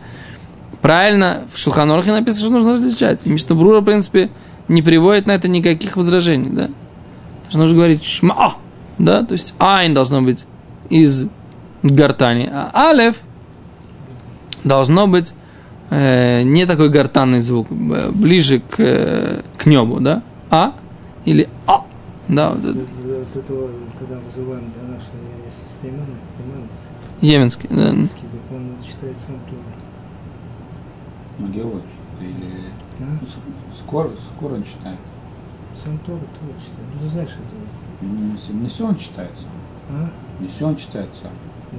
правильно, 0.81 1.43
в 1.53 1.59
Шулханорхе 1.59 2.11
написано, 2.11 2.41
что 2.41 2.51
нужно 2.51 2.73
различать. 2.73 3.25
И 3.25 3.29
Мишнабрура, 3.29 3.81
в 3.81 3.85
принципе, 3.85 4.29
не 4.67 4.81
приводит 4.81 5.27
на 5.27 5.31
это 5.31 5.47
никаких 5.47 5.97
возражений, 5.97 6.49
да. 6.49 6.69
Даже 7.45 7.57
нужно 7.57 7.75
говорить 7.75 8.03
шма, 8.03 8.55
да, 8.97 9.23
то 9.23 9.33
есть 9.33 9.55
айн 9.59 9.93
должно 9.93 10.21
быть 10.21 10.45
из 10.89 11.27
гортани, 11.83 12.49
а 12.51 12.89
алев 12.89 13.17
должно 14.63 15.07
быть 15.07 15.33
э, 15.89 16.43
не 16.43 16.65
такой 16.65 16.89
гортанный 16.89 17.39
звук, 17.39 17.67
э, 17.71 18.11
ближе 18.11 18.59
к, 18.59 18.79
э, 18.79 19.41
к 19.57 19.65
небу, 19.65 19.99
да, 19.99 20.23
а 20.49 20.73
или 21.25 21.47
а, 21.65 21.85
да. 22.27 22.51
Вот 22.51 22.65
это. 22.65 22.77
Вот 22.77 23.43
этого, 23.43 23.69
когда 23.97 24.19
вызываем 24.19 24.71
до 24.73 24.93
нашего 24.93 25.17
системы, 25.51 26.03
Йеменский, 27.21 27.67
да. 27.69 27.91
Так 27.91 28.51
он 28.51 28.75
читает 28.85 29.15
сам 29.19 29.37
Тору. 29.49 29.63
Могилович 31.39 31.83
или... 32.21 32.66
А? 32.99 33.75
Скоро, 33.77 34.09
скоро 34.35 34.55
он 34.55 34.63
читает. 34.63 34.99
Сам 35.83 35.97
Тору 35.99 36.19
тоже 36.39 36.53
читает. 36.59 36.87
Ну, 36.93 36.99
ты 37.01 37.09
знаешь 37.13 37.29
это. 37.29 38.05
Не, 38.05 38.61
не 38.61 38.69
все 38.69 38.87
он 38.87 38.97
читается. 38.97 39.43
А? 39.89 40.09
Не 40.39 40.47
все 40.47 40.67
он 40.67 40.75
читается. 40.75 41.23
Да. 41.23 41.77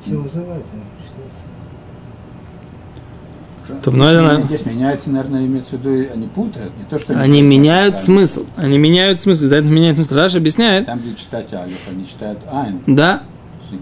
Все 0.00 0.16
вызывают, 0.16 0.64
он 0.72 0.80
читается. 1.06 1.44
То, 3.82 3.90
ну, 3.92 4.04
это... 4.04 4.42
Здесь 4.46 4.66
меняется, 4.66 5.10
наверное, 5.10 5.46
имеется 5.46 5.76
в 5.76 5.84
виду, 5.86 6.12
они 6.12 6.26
путают, 6.26 6.76
не 6.76 6.84
то, 6.84 6.98
что 6.98 7.12
они, 7.12 7.22
они 7.22 7.42
меняют 7.42 7.94
читают. 7.98 8.04
смысл. 8.04 8.46
Они 8.56 8.78
меняют 8.78 9.20
смысл, 9.20 9.44
за 9.44 9.56
это 9.56 9.68
меняют 9.68 9.96
смысл. 9.96 10.14
Раша 10.16 10.38
объясняет. 10.38 10.86
Там, 10.86 10.98
где 10.98 11.14
читать 11.14 11.52
алиф, 11.54 11.88
они 11.88 12.08
читают 12.08 12.40
айн. 12.50 12.80
Да. 12.88 13.22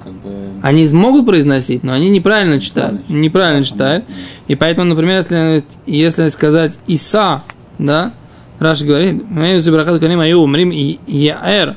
Как 0.02 0.12
бы... 0.12 0.50
Они 0.62 0.86
могут 0.88 1.26
произносить, 1.26 1.82
но 1.82 1.92
они 1.92 2.10
неправильно 2.10 2.60
читают. 2.60 3.08
Неправильно, 3.08 3.22
неправильно 3.22 3.64
читают. 3.64 4.04
И 4.46 4.54
поэтому, 4.54 4.90
например, 4.90 5.16
если, 5.16 5.64
если 5.86 6.28
сказать 6.28 6.78
Иса, 6.86 7.42
да, 7.78 8.12
Раши 8.58 8.84
говорит, 8.84 9.24
мы 9.28 9.58
Зибрахат 9.58 10.00
Каним 10.00 10.20
Аю 10.20 10.40
умрим 10.40 10.70
и 10.70 10.98
Яэр. 11.06 11.76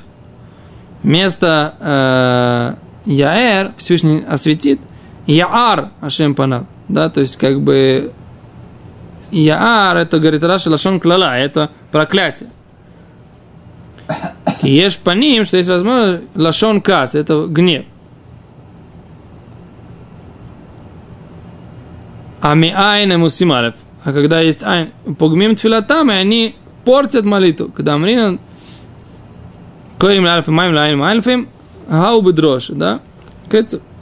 Место 1.03 1.75
э, 1.79 3.09
Яэр 3.09 3.73
Всевышний 3.77 4.23
осветит. 4.27 4.79
Яар 5.27 5.91
Ашем 6.01 6.35
Панав. 6.35 6.65
Да, 6.87 7.09
то 7.09 7.21
есть 7.21 7.37
как 7.37 7.61
бы 7.61 8.11
Яар, 9.31 9.97
это, 9.97 10.19
говорит 10.19 10.43
Раши, 10.43 10.69
Лашон 10.69 10.99
Клала, 10.99 11.37
это 11.37 11.69
проклятие. 11.91 12.49
Ешь 14.61 14.97
по 14.97 15.11
ним, 15.11 15.45
что 15.45 15.57
есть 15.57 15.69
возможность, 15.69 16.23
Лашон 16.35 16.81
Кас, 16.81 17.15
это 17.15 17.45
гнев. 17.47 17.85
А 22.41 22.55
ми 22.55 22.74
айн 22.75 23.19
мусималев. 23.19 23.75
А 24.03 24.13
когда 24.13 24.41
есть 24.41 24.63
айн, 24.63 24.89
погмим 25.17 25.55
тфилатам, 25.55 26.12
и 26.12 26.15
они 26.15 26.55
портят 26.83 27.24
молитву. 27.24 27.69
Когда 27.69 27.98
мринан, 27.98 28.39
коим 30.00 30.25
лальфим, 30.25 30.53
маем 30.55 30.74
лайн 30.74 31.01
альфим, 31.01 31.48
гау 31.88 32.21
бедрош, 32.21 32.67
да? 32.69 33.00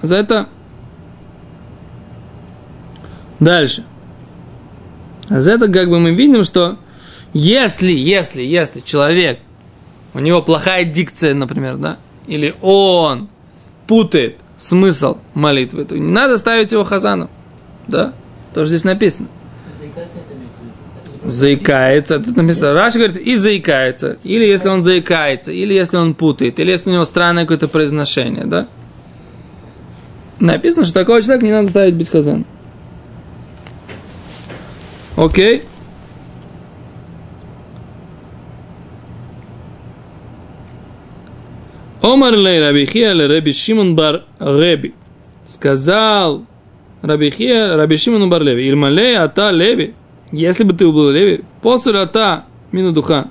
За 0.01 0.15
это 0.15 0.47
Дальше. 3.39 3.85
А 5.29 5.41
за 5.41 5.53
это 5.53 5.71
как 5.71 5.89
бы 5.89 5.99
мы 5.99 6.11
видим, 6.13 6.43
что 6.43 6.77
если, 7.33 7.91
если, 7.91 8.41
если 8.41 8.81
человек, 8.81 9.39
у 10.13 10.19
него 10.19 10.41
плохая 10.41 10.83
дикция, 10.83 11.33
например, 11.33 11.77
да, 11.77 11.97
или 12.27 12.55
он 12.61 13.29
путает 13.87 14.37
смысл 14.57 15.17
молитвы, 15.33 15.85
то 15.85 15.97
не 15.97 16.11
надо 16.11 16.37
ставить 16.37 16.71
его 16.71 16.83
хазаном, 16.83 17.29
да, 17.87 18.13
тоже 18.53 18.69
здесь 18.69 18.83
написано. 18.83 19.27
Заикается, 21.23 22.19
тут 22.19 22.37
написано, 22.37 22.73
Раш 22.73 22.95
говорит, 22.95 23.17
и 23.17 23.35
заикается, 23.35 24.17
или 24.23 24.45
если 24.45 24.69
он 24.69 24.83
заикается, 24.83 25.51
или 25.51 25.73
если 25.73 25.97
он 25.97 26.15
путает, 26.15 26.59
или 26.59 26.71
если 26.71 26.89
у 26.89 26.93
него 26.93 27.05
странное 27.05 27.43
какое-то 27.43 27.67
произношение, 27.67 28.45
да. 28.45 28.67
Написано, 30.39 30.85
что 30.85 30.93
такого 30.93 31.21
человека 31.21 31.45
не 31.45 31.51
надо 31.51 31.69
ставить 31.69 31.95
быть 31.95 32.09
хазаном. 32.09 32.45
Окей. 35.17 35.63
Омар 42.01 42.33
лей 42.33 42.61
Рабихия 42.61 43.11
ле 43.11 43.27
Раби 43.27 43.51
Шимон 43.51 43.95
бар 43.95 44.23
Реби. 44.39 44.93
Сказал 45.45 46.45
Рабихия 47.01 47.75
Раби 47.75 47.97
Шимон 47.97 48.29
бар 48.29 48.43
Леви. 48.43 48.67
Ильмалей 48.67 49.15
ата 49.17 49.51
Леви. 49.51 49.93
Если 50.31 50.63
бы 50.63 50.73
ты 50.73 50.91
был 50.91 51.09
Леви, 51.09 51.41
после 51.61 51.97
ата 51.99 52.45
мину 52.71 52.91
духа. 52.91 53.27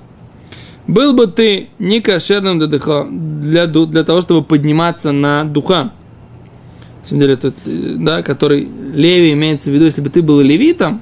Был 0.87 1.13
бы 1.13 1.27
ты 1.27 1.69
не 1.77 2.01
кошерным 2.01 2.57
для, 2.57 2.67
духа, 2.67 3.07
для, 3.09 3.67
для 3.67 4.03
того, 4.03 4.21
чтобы 4.21 4.43
подниматься 4.43 5.11
на 5.11 5.43
духа. 5.43 5.91
На 7.01 7.05
самом 7.05 7.21
деле, 7.21 7.33
это, 7.33 7.53
да, 7.65 8.23
который 8.23 8.67
Леви 8.93 9.33
имеется 9.33 9.69
в 9.69 9.73
виду, 9.73 9.85
если 9.85 10.01
бы 10.01 10.09
ты 10.09 10.21
был 10.21 10.41
левитом, 10.41 11.01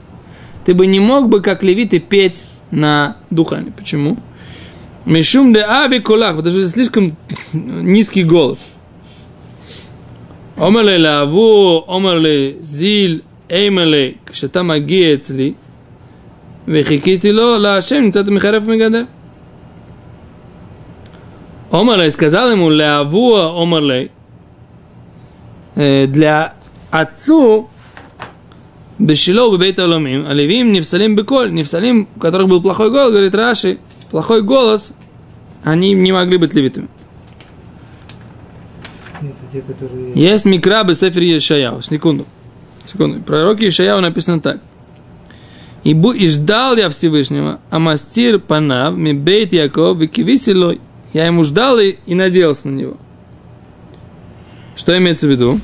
ты 0.66 0.74
бы 0.74 0.86
не 0.86 1.00
мог 1.00 1.30
бы, 1.30 1.42
как 1.42 1.64
левиты, 1.64 2.00
петь 2.00 2.48
на 2.70 3.16
духане. 3.30 3.72
Почему? 3.76 4.18
Мишум 5.06 5.54
де 5.54 5.62
аби 5.62 6.00
кулах, 6.00 6.36
потому 6.36 6.54
что 6.54 6.68
слишком 6.68 7.16
низкий 7.54 8.26
голос. 8.26 8.60
Омале 10.58 10.98
лаву, 10.98 11.86
омерли 11.88 12.58
зиль, 12.62 13.24
эймерли, 13.48 14.18
кшета 14.26 14.64
магия 14.64 15.16
эцли, 15.16 15.56
вехикити 16.66 17.32
ло, 17.32 17.58
лашем, 17.58 18.06
нецата 18.06 18.32
михарев 18.32 18.66
мегадев. 18.66 19.08
Омале 21.70 22.10
сказал 22.10 22.50
ему, 22.52 22.70
лаву, 22.70 23.36
омале 23.36 24.10
для 25.76 26.56
отцу, 26.90 27.70
Бешило 29.00 29.56
бейт 29.58 29.78
аламим, 29.78 30.26
а 30.28 30.34
левиим 30.34 30.72
нефсалим 30.72 31.16
беколь, 31.16 31.54
нефсалим, 31.54 32.08
у 32.16 32.20
которых 32.20 32.48
был 32.48 32.64
плохой 32.64 32.90
голос, 32.90 33.12
говорит 33.12 33.36
Раши, 33.36 33.78
плохой 34.10 34.42
голос, 34.42 34.92
они 35.64 35.94
не 35.94 36.12
могли 36.12 36.38
быть 36.38 36.56
левитами. 36.56 36.88
Те, 39.52 39.62
которые... 39.62 40.14
Есть 40.14 40.46
микра 40.46 40.84
бесефер 40.84 41.22
Ешаяу. 41.22 41.82
Секунду. 41.82 42.26
Секунду. 42.86 43.22
Пророке 43.22 43.68
Ешаяу 43.68 44.02
написано 44.02 44.42
так. 44.42 44.60
И, 45.84 45.94
бу, 45.94 46.12
и 46.12 46.28
ждал 46.28 46.76
я 46.76 46.90
Всевышнего, 46.90 47.60
а 47.70 47.80
мастир 47.80 48.40
панав, 48.40 48.98
ми 48.98 49.14
бейт 49.14 49.54
Яков, 49.54 50.02
и 50.02 50.08
кивисилой. 50.08 50.82
Я 51.14 51.26
ему 51.26 51.44
ждал 51.44 51.80
и, 51.80 51.96
и 52.06 52.16
надеялся 52.16 52.68
на 52.68 52.76
него. 52.76 52.98
Что 54.76 54.98
имеется 54.98 55.28
в 55.28 55.30
виду? 55.30 55.60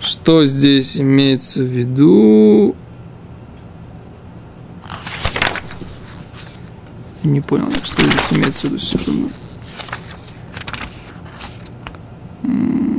Что 0.00 0.44
здесь 0.44 0.98
имеется 0.98 1.62
в 1.62 1.66
виду? 1.66 2.76
Не 7.22 7.40
понял, 7.40 7.70
что 7.84 8.04
здесь 8.04 8.32
имеется 8.32 8.66
в 8.66 8.70
виду. 8.70 8.80
Секунду. 8.80 9.30
Mm. 12.52 12.91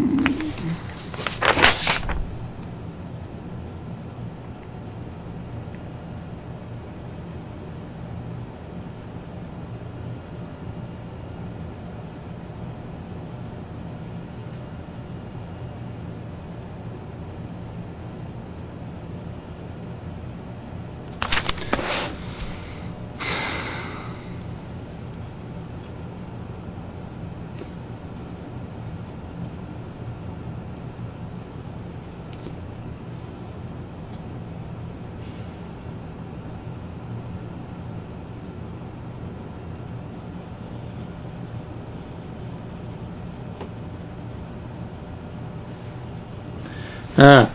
А, 47.17 47.49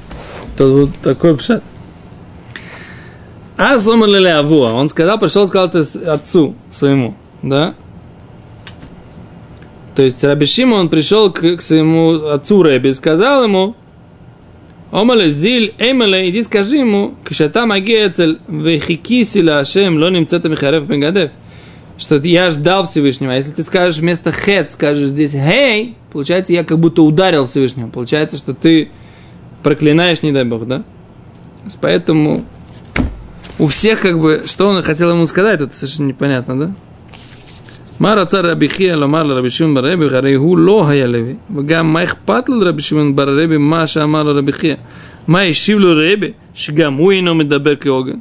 тут 0.57 0.73
вот 0.73 0.90
такой 1.03 1.37
пшат. 1.37 1.62
А 3.57 3.79
сомали 3.79 4.25
Авуа, 4.29 4.73
он 4.73 4.88
сказал, 4.88 5.18
пришел, 5.18 5.47
сказал 5.49 5.71
отцу 6.07 6.55
своему, 6.71 7.16
да? 7.42 7.75
То 9.97 10.03
есть 10.03 10.23
Рабишима, 10.23 10.77
он 10.77 10.88
пришел 10.88 11.33
к, 11.33 11.57
к 11.57 11.61
своему 11.61 12.29
отцу 12.29 12.62
Рэби, 12.62 12.92
сказал 12.92 13.42
ему, 13.42 13.75
Омале 14.90 15.31
зиль, 15.31 15.75
эмале, 15.79 16.31
иди 16.31 16.42
скажи 16.42 16.77
ему, 16.77 17.14
кшата 17.25 17.66
магецель, 17.66 18.38
вехикиси 18.49 19.40
ла 19.40 19.59
ашем, 19.59 19.99
ло 19.99 20.09
немцета 20.09 20.49
михарев 20.49 20.87
бенгадев, 20.87 21.31
что 21.99 22.16
я 22.16 22.51
ждал 22.51 22.87
Всевышнего. 22.87 23.33
А 23.33 23.37
если 23.37 23.51
ты 23.51 23.62
скажешь 23.64 24.01
вместо 24.01 24.33
хет, 24.33 24.73
скажешь 24.73 25.09
здесь 25.09 25.33
хей, 25.33 25.94
получается, 26.11 26.55
я 26.55 26.64
как 26.64 26.79
будто 26.79 27.03
ударил 27.03 27.44
Всевышнего. 27.44 27.88
Получается, 27.88 28.38
что 28.38 28.55
ты 28.55 28.88
проклинаешь, 29.63 30.22
не 30.24 30.32
дай 30.32 30.43
бог, 30.43 30.65
да? 30.65 30.84
Поэтому 31.82 32.43
у 33.60 33.67
всех 33.67 34.02
как 34.02 34.19
бы, 34.19 34.43
что 34.46 34.67
он 34.67 34.82
хотел 34.84 35.12
ему 35.12 35.26
сказать, 35.26 35.62
это 35.62 35.74
совершенно 35.74 36.08
непонятно, 36.08 36.60
да? 36.60 36.72
מה 38.00 38.13
רצה 38.13 38.39
רבי 38.39 38.69
חייא 38.69 38.96
לומר 38.96 39.24
לרבי 39.24 39.50
שמעון 39.50 39.74
בר 39.74 39.91
רבי, 39.91 40.06
הרי 40.06 40.34
הוא 40.34 40.58
לא 40.58 40.88
היה 40.88 41.08
לוי, 41.08 41.36
וגם 41.56 41.93
מה 41.93 42.04
אכפת 42.04 42.50
לו 42.50 42.60
לרבי 42.60 42.82
שמעון 42.82 43.15
בר 43.15 43.43
רבי 43.43 43.58
מה 43.58 43.88
שאמר 43.88 44.24
לו 44.24 44.36
רבי 44.36 44.54
חייא? 44.54 44.76
מה 45.28 45.41
השיב 45.41 45.80
לו 45.80 45.91
רבי, 45.96 46.32
שגם 46.54 46.93
הוא 46.93 47.12
אינו 47.12 47.36
מדבר 47.36 47.76
כהוגן? 47.76 48.17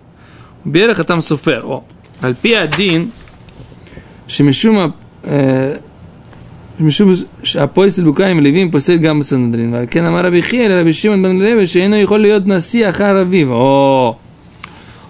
בערך 0.64 1.00
אתה 1.00 1.20
סופר, 1.20 1.62
או, 1.62 1.82
על 2.22 2.34
פי 2.40 2.56
הדין, 2.56 3.08
שמשום 4.28 4.90
משום 6.79 7.11
שהפועסל 7.43 8.03
בוקיים 8.03 8.39
לווים 8.39 8.71
פוסל 8.71 8.97
גם 8.97 9.19
בסנדרין. 9.19 9.73
ועל 9.73 9.85
כן 9.89 10.05
אמר 10.05 10.25
רבי 10.25 10.41
חיאל 10.41 10.79
רבי 10.79 10.93
שמעון 10.93 11.23
בן 11.23 11.35
לוי 11.35 11.67
שאינו 11.67 11.95
יכול 11.95 12.19
להיות 12.19 12.47
נשיא 12.47 12.89
אחר 12.89 13.21
אביו. 13.21 13.51
או... 13.51 14.15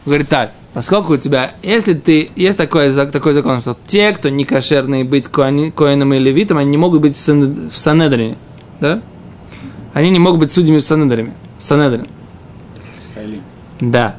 Он 0.07 0.11
говорит 0.11 0.29
так, 0.29 0.51
поскольку 0.73 1.15
у 1.15 1.17
тебя, 1.17 1.51
если 1.61 1.93
ты, 1.93 2.29
есть 2.37 2.57
такой, 2.57 2.89
такой 3.11 3.33
закон, 3.33 3.59
что 3.59 3.75
те, 3.87 4.13
кто 4.13 4.29
не 4.29 4.45
кошерные 4.45 5.03
быть 5.03 5.27
коином 5.27 6.13
и 6.13 6.17
левитом, 6.17 6.59
они 6.59 6.69
не 6.69 6.77
могут 6.77 7.01
быть 7.01 7.17
в, 7.17 7.19
сан, 7.19 7.69
санедрине, 7.73 8.37
да? 8.79 9.01
Они 9.93 10.09
не 10.09 10.19
могут 10.19 10.39
быть 10.39 10.51
судьями 10.53 10.77
в 10.77 10.83
санедрине. 10.83 11.33
Санедрин. 11.59 12.05
Да. 13.81 14.15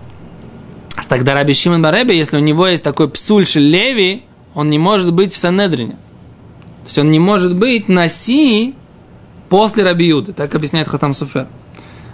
Тогда 1.09 1.33
Раби 1.33 1.55
Шимон 1.55 1.81
Бареби, 1.81 2.13
если 2.13 2.37
у 2.37 2.41
него 2.41 2.67
есть 2.67 2.85
такой 2.85 3.09
псульши 3.09 3.61
леви, 3.61 4.25
он 4.55 4.69
не 4.69 4.79
может 4.79 5.15
быть 5.15 5.33
в 5.33 5.39
санедрине. 5.39 5.97
То 6.89 6.91
есть 6.91 6.99
он 7.01 7.11
не 7.11 7.19
может 7.19 7.55
быть 7.55 7.87
Наси 7.91 8.75
после 9.51 9.85
Раби 9.85 10.07
Юды. 10.07 10.33
Так 10.33 10.55
объясняет 10.55 10.89
Хатам 10.89 11.13
Суфер. 11.13 11.47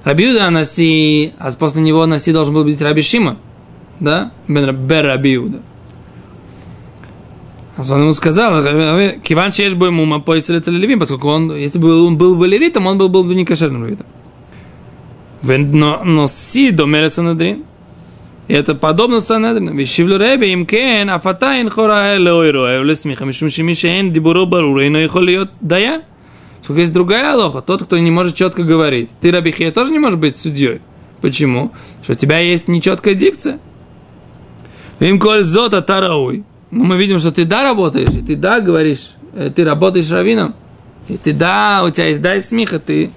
Раби 0.02 0.26
Юда 0.26 0.50
Наси, 0.50 1.32
а 1.38 1.52
после 1.52 1.80
него 1.80 2.04
Наси 2.06 2.32
должен 2.32 2.52
был 2.52 2.64
быть 2.64 2.82
Раби 2.82 3.00
Шима. 3.00 3.36
Да? 4.00 4.32
Бен 4.48 4.64
Раби 4.88 5.30
Юда. 5.30 5.62
А 7.76 7.82
он 7.88 8.00
ему 8.00 8.12
сказал, 8.14 8.64
Киван 9.22 9.52
Чеш 9.52 9.74
бы 9.74 9.86
ему 9.86 10.20
поясали 10.20 10.60
левим, 10.76 10.98
поскольку 10.98 11.28
он, 11.28 11.54
если 11.54 11.78
бы 11.78 12.04
он 12.04 12.18
был 12.18 12.34
бы 12.34 12.48
левитом, 12.48 12.88
он 12.88 12.98
был, 12.98 13.08
был 13.08 13.22
бы 13.22 13.36
не 13.36 13.44
кошерным 13.44 13.84
левитом. 13.84 14.06
Но, 15.42 16.02
но 16.02 16.26
си 16.26 16.72
до 16.72 16.86
мере 16.86 17.10
санедрин. 17.10 17.62
И 18.46 18.52
это 18.52 18.74
подобно 18.74 19.20
Санедрину. 19.20 19.74
Вещивлю 19.74 20.18
Ребе 20.18 20.52
им 20.52 20.66
кен, 20.66 21.08
а 21.08 21.18
фатайн 21.18 21.70
хора 21.70 22.16
элойро, 22.16 22.66
а 22.66 22.78
эвлесмиха, 22.78 23.24
мишум 23.24 23.48
шимишен, 23.48 24.12
дибуро 24.12 24.44
барура, 24.44 24.84
и 24.84 24.88
но 24.90 24.98
льет 24.98 25.50
даян. 25.60 26.02
Сколько 26.62 26.80
есть 26.80 26.92
другая 26.92 27.34
лоха, 27.36 27.60
тот, 27.60 27.84
кто 27.84 27.98
не 27.98 28.10
может 28.10 28.34
четко 28.34 28.62
говорить. 28.62 29.10
Ты, 29.20 29.30
Рабихия, 29.30 29.70
тоже 29.70 29.92
не 29.92 29.98
можешь 29.98 30.18
быть 30.18 30.36
судьей. 30.36 30.80
Почему? 31.20 31.72
Что 32.02 32.12
у 32.12 32.16
тебя 32.16 32.38
есть 32.38 32.68
нечеткая 32.68 33.14
дикция. 33.14 33.60
Им 35.00 35.18
коль 35.18 35.44
зота 35.44 35.82
тарауй. 35.82 36.44
Ну, 36.70 36.84
мы 36.84 36.96
видим, 36.96 37.18
что 37.18 37.32
ты 37.32 37.44
да 37.44 37.62
работаешь, 37.62 38.08
и 38.10 38.22
ты 38.22 38.36
да 38.36 38.60
говоришь, 38.60 39.10
э, 39.34 39.50
ты 39.54 39.64
работаешь 39.64 40.10
раввином, 40.10 40.54
и 41.08 41.16
ты 41.16 41.32
да, 41.32 41.82
у 41.84 41.90
тебя 41.90 42.06
есть 42.06 42.22
да 42.22 42.34
и 42.34 42.42
смеха, 42.42 42.78
ты. 42.78 43.10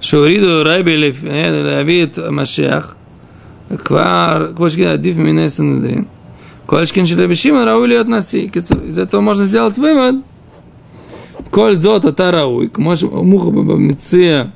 Шуриду 0.00 0.64
Раби 0.64 0.92
э, 0.92 1.82
Левит 1.82 2.16
Машех– 2.30 2.96
Квар, 3.68 4.54
квошки, 4.54 4.82
адиф, 4.82 5.16
миней, 5.16 5.48
санедрин. 5.48 6.06
Кольшкин 6.66 7.06
Шилабишима 7.06 7.64
Раули 7.64 7.94
от 7.94 8.08
Наси. 8.08 8.46
Из 8.46 8.98
этого 8.98 9.20
можно 9.20 9.44
сделать 9.44 9.76
вывод. 9.78 10.16
Коль 11.50 11.76
зота 11.76 12.12
тарауй. 12.12 12.70
Муха 12.76 13.50
бабамиция. 13.50 14.52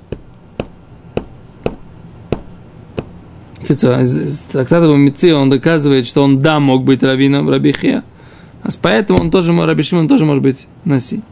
Из 3.69 4.41
трактата 4.51 4.89
Бамиция 4.89 5.35
он 5.35 5.51
доказывает, 5.51 6.07
что 6.07 6.23
он 6.23 6.41
да 6.41 6.59
мог 6.59 6.85
быть 6.85 7.03
раввином 7.03 7.51
Рабихе. 7.51 8.03
А 8.63 8.69
поэтому 8.81 9.21
он 9.21 9.31
тоже, 9.31 9.53
РабиШим, 9.53 9.99
он 9.99 10.09
тоже 10.09 10.25
может 10.25 10.43
быть 10.43 10.67
Наси. 10.85 11.23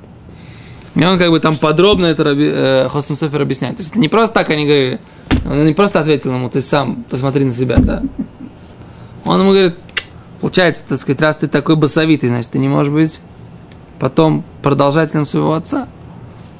И 0.94 1.04
он 1.04 1.18
как 1.18 1.30
бы 1.30 1.40
там 1.40 1.56
подробно 1.56 2.06
это 2.06 2.24
Раби, 2.24 2.50
э, 2.52 2.88
Хосам 2.88 3.16
Софер 3.16 3.40
объясняет. 3.40 3.76
То 3.76 3.80
есть 3.80 3.92
это 3.92 4.00
не 4.00 4.08
просто 4.08 4.34
так 4.34 4.50
они 4.50 4.66
говорили– 4.66 5.00
он 5.48 5.64
не 5.64 5.74
просто 5.74 6.00
ответил 6.00 6.32
ему, 6.32 6.48
ты 6.48 6.62
сам 6.62 7.04
посмотри 7.08 7.44
на 7.44 7.52
себя, 7.52 7.76
да. 7.78 8.02
Он 9.24 9.40
ему 9.40 9.50
говорит, 9.50 9.74
получается, 10.40 10.84
так 10.88 11.00
сказать, 11.00 11.20
раз 11.20 11.36
ты 11.38 11.48
такой 11.48 11.76
басовитый, 11.76 12.28
значит, 12.28 12.50
ты 12.50 12.58
не 12.58 12.68
можешь 12.68 12.92
быть 12.92 13.20
потом 13.98 14.44
продолжателем 14.62 15.24
своего 15.24 15.54
отца. 15.54 15.88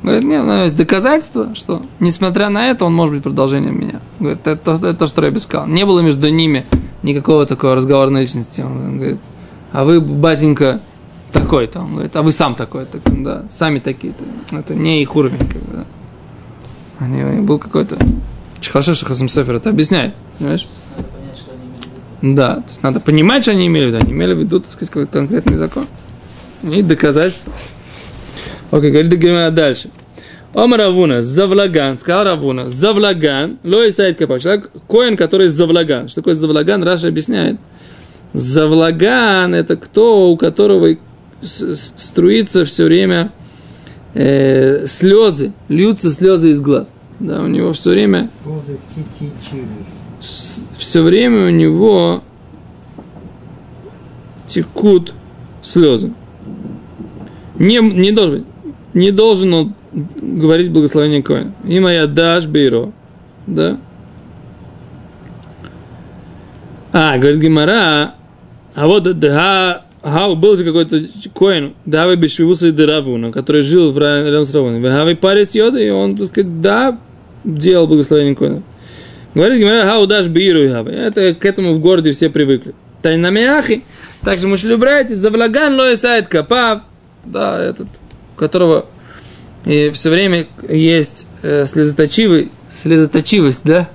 Говорит, 0.03 0.25
нет, 0.25 0.45
у 0.45 0.63
есть 0.63 0.77
доказательства, 0.77 1.55
что, 1.55 1.83
несмотря 2.01 2.49
на 2.49 2.69
это, 2.69 2.85
он 2.85 2.95
может 2.95 3.15
быть 3.15 3.25
продолжением 3.25 3.81
меня. 3.81 4.01
Говорит, 4.21 4.47
это 4.47 4.57
то, 4.57 4.75
это 4.75 4.95
то 4.95 5.07
что 5.07 5.21
Рэби 5.23 5.39
сказал. 5.39 5.67
Не 5.67 5.85
было 5.85 6.01
между 6.01 6.29
ними 6.29 6.65
никакого 7.03 7.47
такого 7.47 7.75
разговора 7.75 8.11
на 8.11 8.19
личности. 8.19 8.61
Он 8.61 8.99
говорит, 8.99 9.19
а 9.73 9.85
вы, 9.85 10.01
батенька, 10.01 10.81
такой-то. 11.33 11.81
Он 11.81 11.93
говорит, 11.93 12.15
а 12.15 12.23
вы 12.23 12.33
сам 12.33 12.55
такой-то. 12.55 12.99
Да, 13.11 13.45
сами 13.51 13.79
такие-то. 13.79 14.25
Это 14.57 14.75
не 14.75 15.03
их 15.03 15.17
уровень. 15.17 15.39
Как 15.39 15.63
бы, 15.63 15.73
да. 15.73 15.85
Они, 16.99 17.41
был 17.41 17.59
какой-то... 17.59 17.99
Очень 18.67 18.73
хорошо, 18.73 18.95
что 18.95 19.07
Хасам 19.07 19.29
Сефер 19.29 19.55
это 19.55 19.71
объясняет. 19.71 20.13
Понимаешь? 20.39 20.67
Да, 22.21 22.57
то 22.57 22.65
есть 22.67 22.83
надо 22.83 22.99
понимать, 22.99 23.45
что 23.45 23.53
они 23.53 23.69
имели 23.69 23.85
в 23.85 23.89
виду. 23.91 23.99
Они 23.99 24.13
имели 24.13 24.35
в 24.35 24.41
виду, 24.41 24.59
так 24.59 24.73
сказать, 24.73 24.89
какой-то 24.91 25.13
конкретный 25.13 25.57
закон. 25.57 25.87
И 26.65 26.83
доказательства. 26.83 27.53
Окей, 28.73 28.91
говорит 28.91 29.13
Гимара 29.13 29.53
дальше. 29.53 29.91
Омар 30.53 30.81
Равуна, 30.81 31.23
Завлаган, 31.23 31.97
сказал 31.97 32.25
Равуна, 32.25 32.69
Завлаган, 32.69 33.59
ло 33.63 33.87
Исаид 33.87 34.19
Капа. 34.19 34.41
Человек, 34.41 34.73
коин, 34.89 35.17
который 35.17 35.47
Завлаган. 35.47 36.09
Что 36.09 36.23
такое 36.23 36.35
Завлаган, 36.35 36.83
Раша 36.83 37.07
объясняет. 37.07 37.61
Завлаган– 38.33 39.55
это 39.55 39.77
кто, 39.77 40.33
у 40.33 40.37
которого 40.37 40.97
струится 41.41 42.65
все 42.65 42.87
время 42.87 43.31
э, 44.15 44.89
слезы, 44.89 45.53
льются 45.69 46.13
слезы 46.13 46.51
из 46.51 46.61
глаз. 46.61 46.89
Да, 47.21 47.43
у 47.43 47.47
него 47.47 47.73
все 47.73 47.91
время... 47.91 48.31
Все 50.79 51.03
время 51.03 51.47
у 51.47 51.51
него 51.51 52.23
текут 54.47 55.15
слезы. 55.63 56.13
Не, 57.59 57.79
не 57.79 58.13
должен 58.13 58.39
быть 58.39 58.47
не 58.97 59.11
должен 59.11 59.53
он 59.53 59.75
говорить 59.93 60.73
благословение 60.73 61.23
Коина. 61.23 61.53
И 61.67 61.79
моя 61.81 62.07
дашь 62.07 62.47
бейро. 62.47 62.93
Да? 63.47 63.79
А, 66.93 67.19
говорит 67.19 67.41
Гимара, 67.41 68.15
а 68.75 68.87
вот 68.87 69.19
да, 69.19 69.85
Хау 70.03 70.35
был 70.35 70.57
же 70.57 70.65
какой-то 70.65 70.99
коин, 71.35 71.75
Давай 71.85 72.17
Бешвивуса 72.17 72.69
и 72.69 72.73
Деравуна, 72.73 73.33
который 73.33 73.61
жил 73.61 73.93
в 73.93 73.99
рядом 73.99 74.47
с 74.47 74.55
Равуном. 74.55 74.83
Хавай 74.83 75.15
Парис 75.15 75.55
Йода, 75.55 75.79
и 75.79 75.91
он, 75.91 76.17
так 76.17 76.29
сказать, 76.29 76.63
да, 76.63 76.99
делал 77.47 77.87
благословение 77.87 78.35
коина. 78.35 78.63
Говорит 79.35 79.61
Гимара, 79.61 79.85
Хау 79.85 80.07
дашь 80.07 80.29
биру 80.29 80.61
Это 80.61 81.35
к 81.35 81.45
этому 81.45 81.75
в 81.75 81.81
городе 81.81 82.13
все 82.13 82.29
привыкли. 82.29 82.75
Тайнамиахи. 83.03 83.83
Также 84.23 84.49
мужчины 84.49 84.77
братья, 84.77 85.15
завлаган 85.15 85.79
лоисает 85.79 86.29
капав. 86.29 86.83
Да, 87.25 87.63
этот 87.63 87.89
у 88.35 88.39
которого 88.39 88.87
и 89.67 89.91
все 89.91 90.11
время 90.11 90.47
есть 90.69 91.27
э, 91.43 91.67
слезоточивый, 91.67 92.53
слезоточивость, 92.73 93.63
да? 93.65 93.89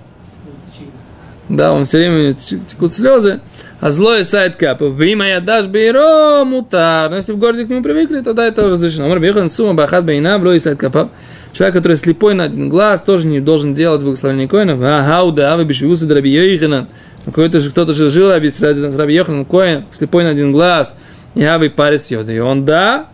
Да, 1.48 1.72
он 1.72 1.86
все 1.86 1.98
время 1.98 2.34
текут 2.34 2.92
слезы. 2.92 3.40
А 3.80 3.92
злой 3.92 4.26
сайт 4.26 4.58
капа. 4.58 4.86
Вима 4.86 5.28
я 5.28 5.40
дашь 5.40 5.68
бейро 5.68 6.44
мутар. 6.44 7.10
Но 7.10 7.16
если 7.16 7.32
в 7.32 7.38
городе 7.38 7.66
к 7.66 7.70
нему 7.70 7.82
привыкли, 7.82 8.22
тогда 8.22 8.46
это 8.46 8.68
разрешено. 8.68 9.08
Мар 9.08 9.20
бехан 9.20 9.50
сума 9.50 9.74
бахат 9.74 10.06
бейна 10.06 10.38
блой 10.40 10.60
сайт 10.60 10.78
капа. 10.78 11.10
Человек, 11.54 11.76
который 11.76 11.98
слепой 11.98 12.34
на 12.34 12.46
один 12.46 12.70
глаз, 12.70 13.02
тоже 13.02 13.28
не 13.28 13.40
должен 13.40 13.74
делать 13.74 14.02
благословение 14.02 14.48
коинов. 14.48 14.80
А 14.82 15.04
хауда, 15.04 15.54
а 15.54 15.58
вы 15.58 15.66
бишвусы 15.66 16.06
драби 16.06 16.30
йоханан. 16.30 16.88
Какой-то 17.26 17.60
же 17.60 17.72
кто-то 17.72 17.94
же 17.94 18.10
жил 18.10 18.30
раби, 18.30 18.50
раби 18.62 19.14
йоханан 19.14 19.46
коин, 19.46 19.84
слепой 19.92 20.24
на 20.24 20.30
один 20.30 20.52
глаз. 20.52 20.96
И 21.36 21.44
авы 21.44 21.70
парис 21.70 22.10
йода. 22.12 22.32
И 22.32 22.40
он, 22.40 22.66
да, 22.66 23.08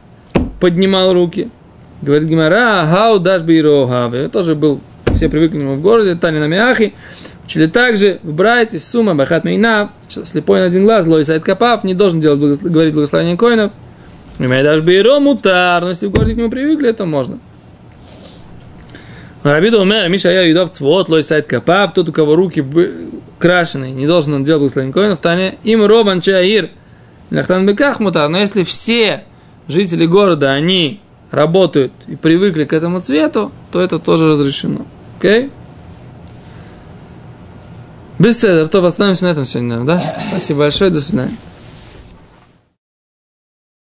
поднимал 0.59 1.13
руки. 1.13 1.49
Говорит 2.01 2.29
Гимара, 2.29 2.85
хау 2.85 3.19
даш 3.19 3.41
бирохаве. 3.41 4.29
Тоже 4.29 4.55
был, 4.55 4.81
все 5.15 5.29
привыкли 5.29 5.57
к 5.57 5.59
нему 5.59 5.75
в 5.75 5.81
городе, 5.81 6.15
Тани 6.15 6.39
на 6.39 6.47
Мяхи. 6.47 6.93
Учили 7.45 7.67
также 7.67 8.19
в 8.23 8.33
брате, 8.33 8.77
сумма, 8.77 9.15
бахат 9.15 9.45
мейна, 9.45 9.89
слепой 10.09 10.59
на 10.59 10.65
один 10.65 10.83
глаз, 10.83 11.07
лой 11.07 11.23
сайт 11.23 11.43
капав, 11.43 11.83
не 11.85 11.93
должен 11.93 12.19
делать, 12.19 12.61
говорить 12.61 12.93
благословение 12.93 13.37
коинов. 13.37 13.71
Имея 14.37 14.63
даже 14.63 14.83
бейро 14.83 15.19
мутар, 15.19 15.81
но 15.81 15.89
если 15.89 16.07
в 16.07 16.11
городе 16.11 16.33
к 16.33 16.37
нему 16.37 16.49
привыкли, 16.49 16.89
это 16.89 17.05
можно. 17.05 17.39
Рабида 19.43 19.79
умер, 19.79 20.09
Миша 20.09 20.31
я 20.31 20.43
юдов 20.43 20.71
цвот, 20.71 21.09
лой 21.09 21.23
сайт 21.23 21.47
капав, 21.47 21.93
тот, 21.93 22.09
у 22.09 22.11
кого 22.11 22.35
руки 22.35 22.65
крашеные, 23.39 23.93
не 23.93 24.07
должен 24.07 24.33
он 24.33 24.43
делать 24.43 24.61
благословение 24.61 24.93
коинов, 24.93 25.19
Таня 25.19 25.55
им 25.63 25.85
робан 25.85 26.21
чаир, 26.21 26.69
ляхтан 27.29 27.65
беках 27.65 27.99
мутар, 27.99 28.29
но 28.29 28.39
если 28.39 28.63
все 28.63 29.23
жители 29.67 30.05
города, 30.05 30.51
они 30.51 30.99
работают 31.31 31.91
и 32.07 32.15
привыкли 32.15 32.63
к 32.63 32.73
этому 32.73 32.99
цвету, 32.99 33.51
то 33.71 33.81
это 33.81 33.99
тоже 33.99 34.31
разрешено. 34.31 34.85
Окей? 35.19 35.45
Okay? 35.45 35.51
Без 38.19 38.39
седер, 38.39 38.67
то 38.67 38.83
остановимся 38.83 39.25
на 39.25 39.29
этом 39.29 39.45
сегодня, 39.45 39.77
наверное, 39.77 39.99
да? 39.99 40.15
Спасибо 40.29 40.59
большое, 40.59 40.89
до 40.89 41.01
свидания. 41.01 41.37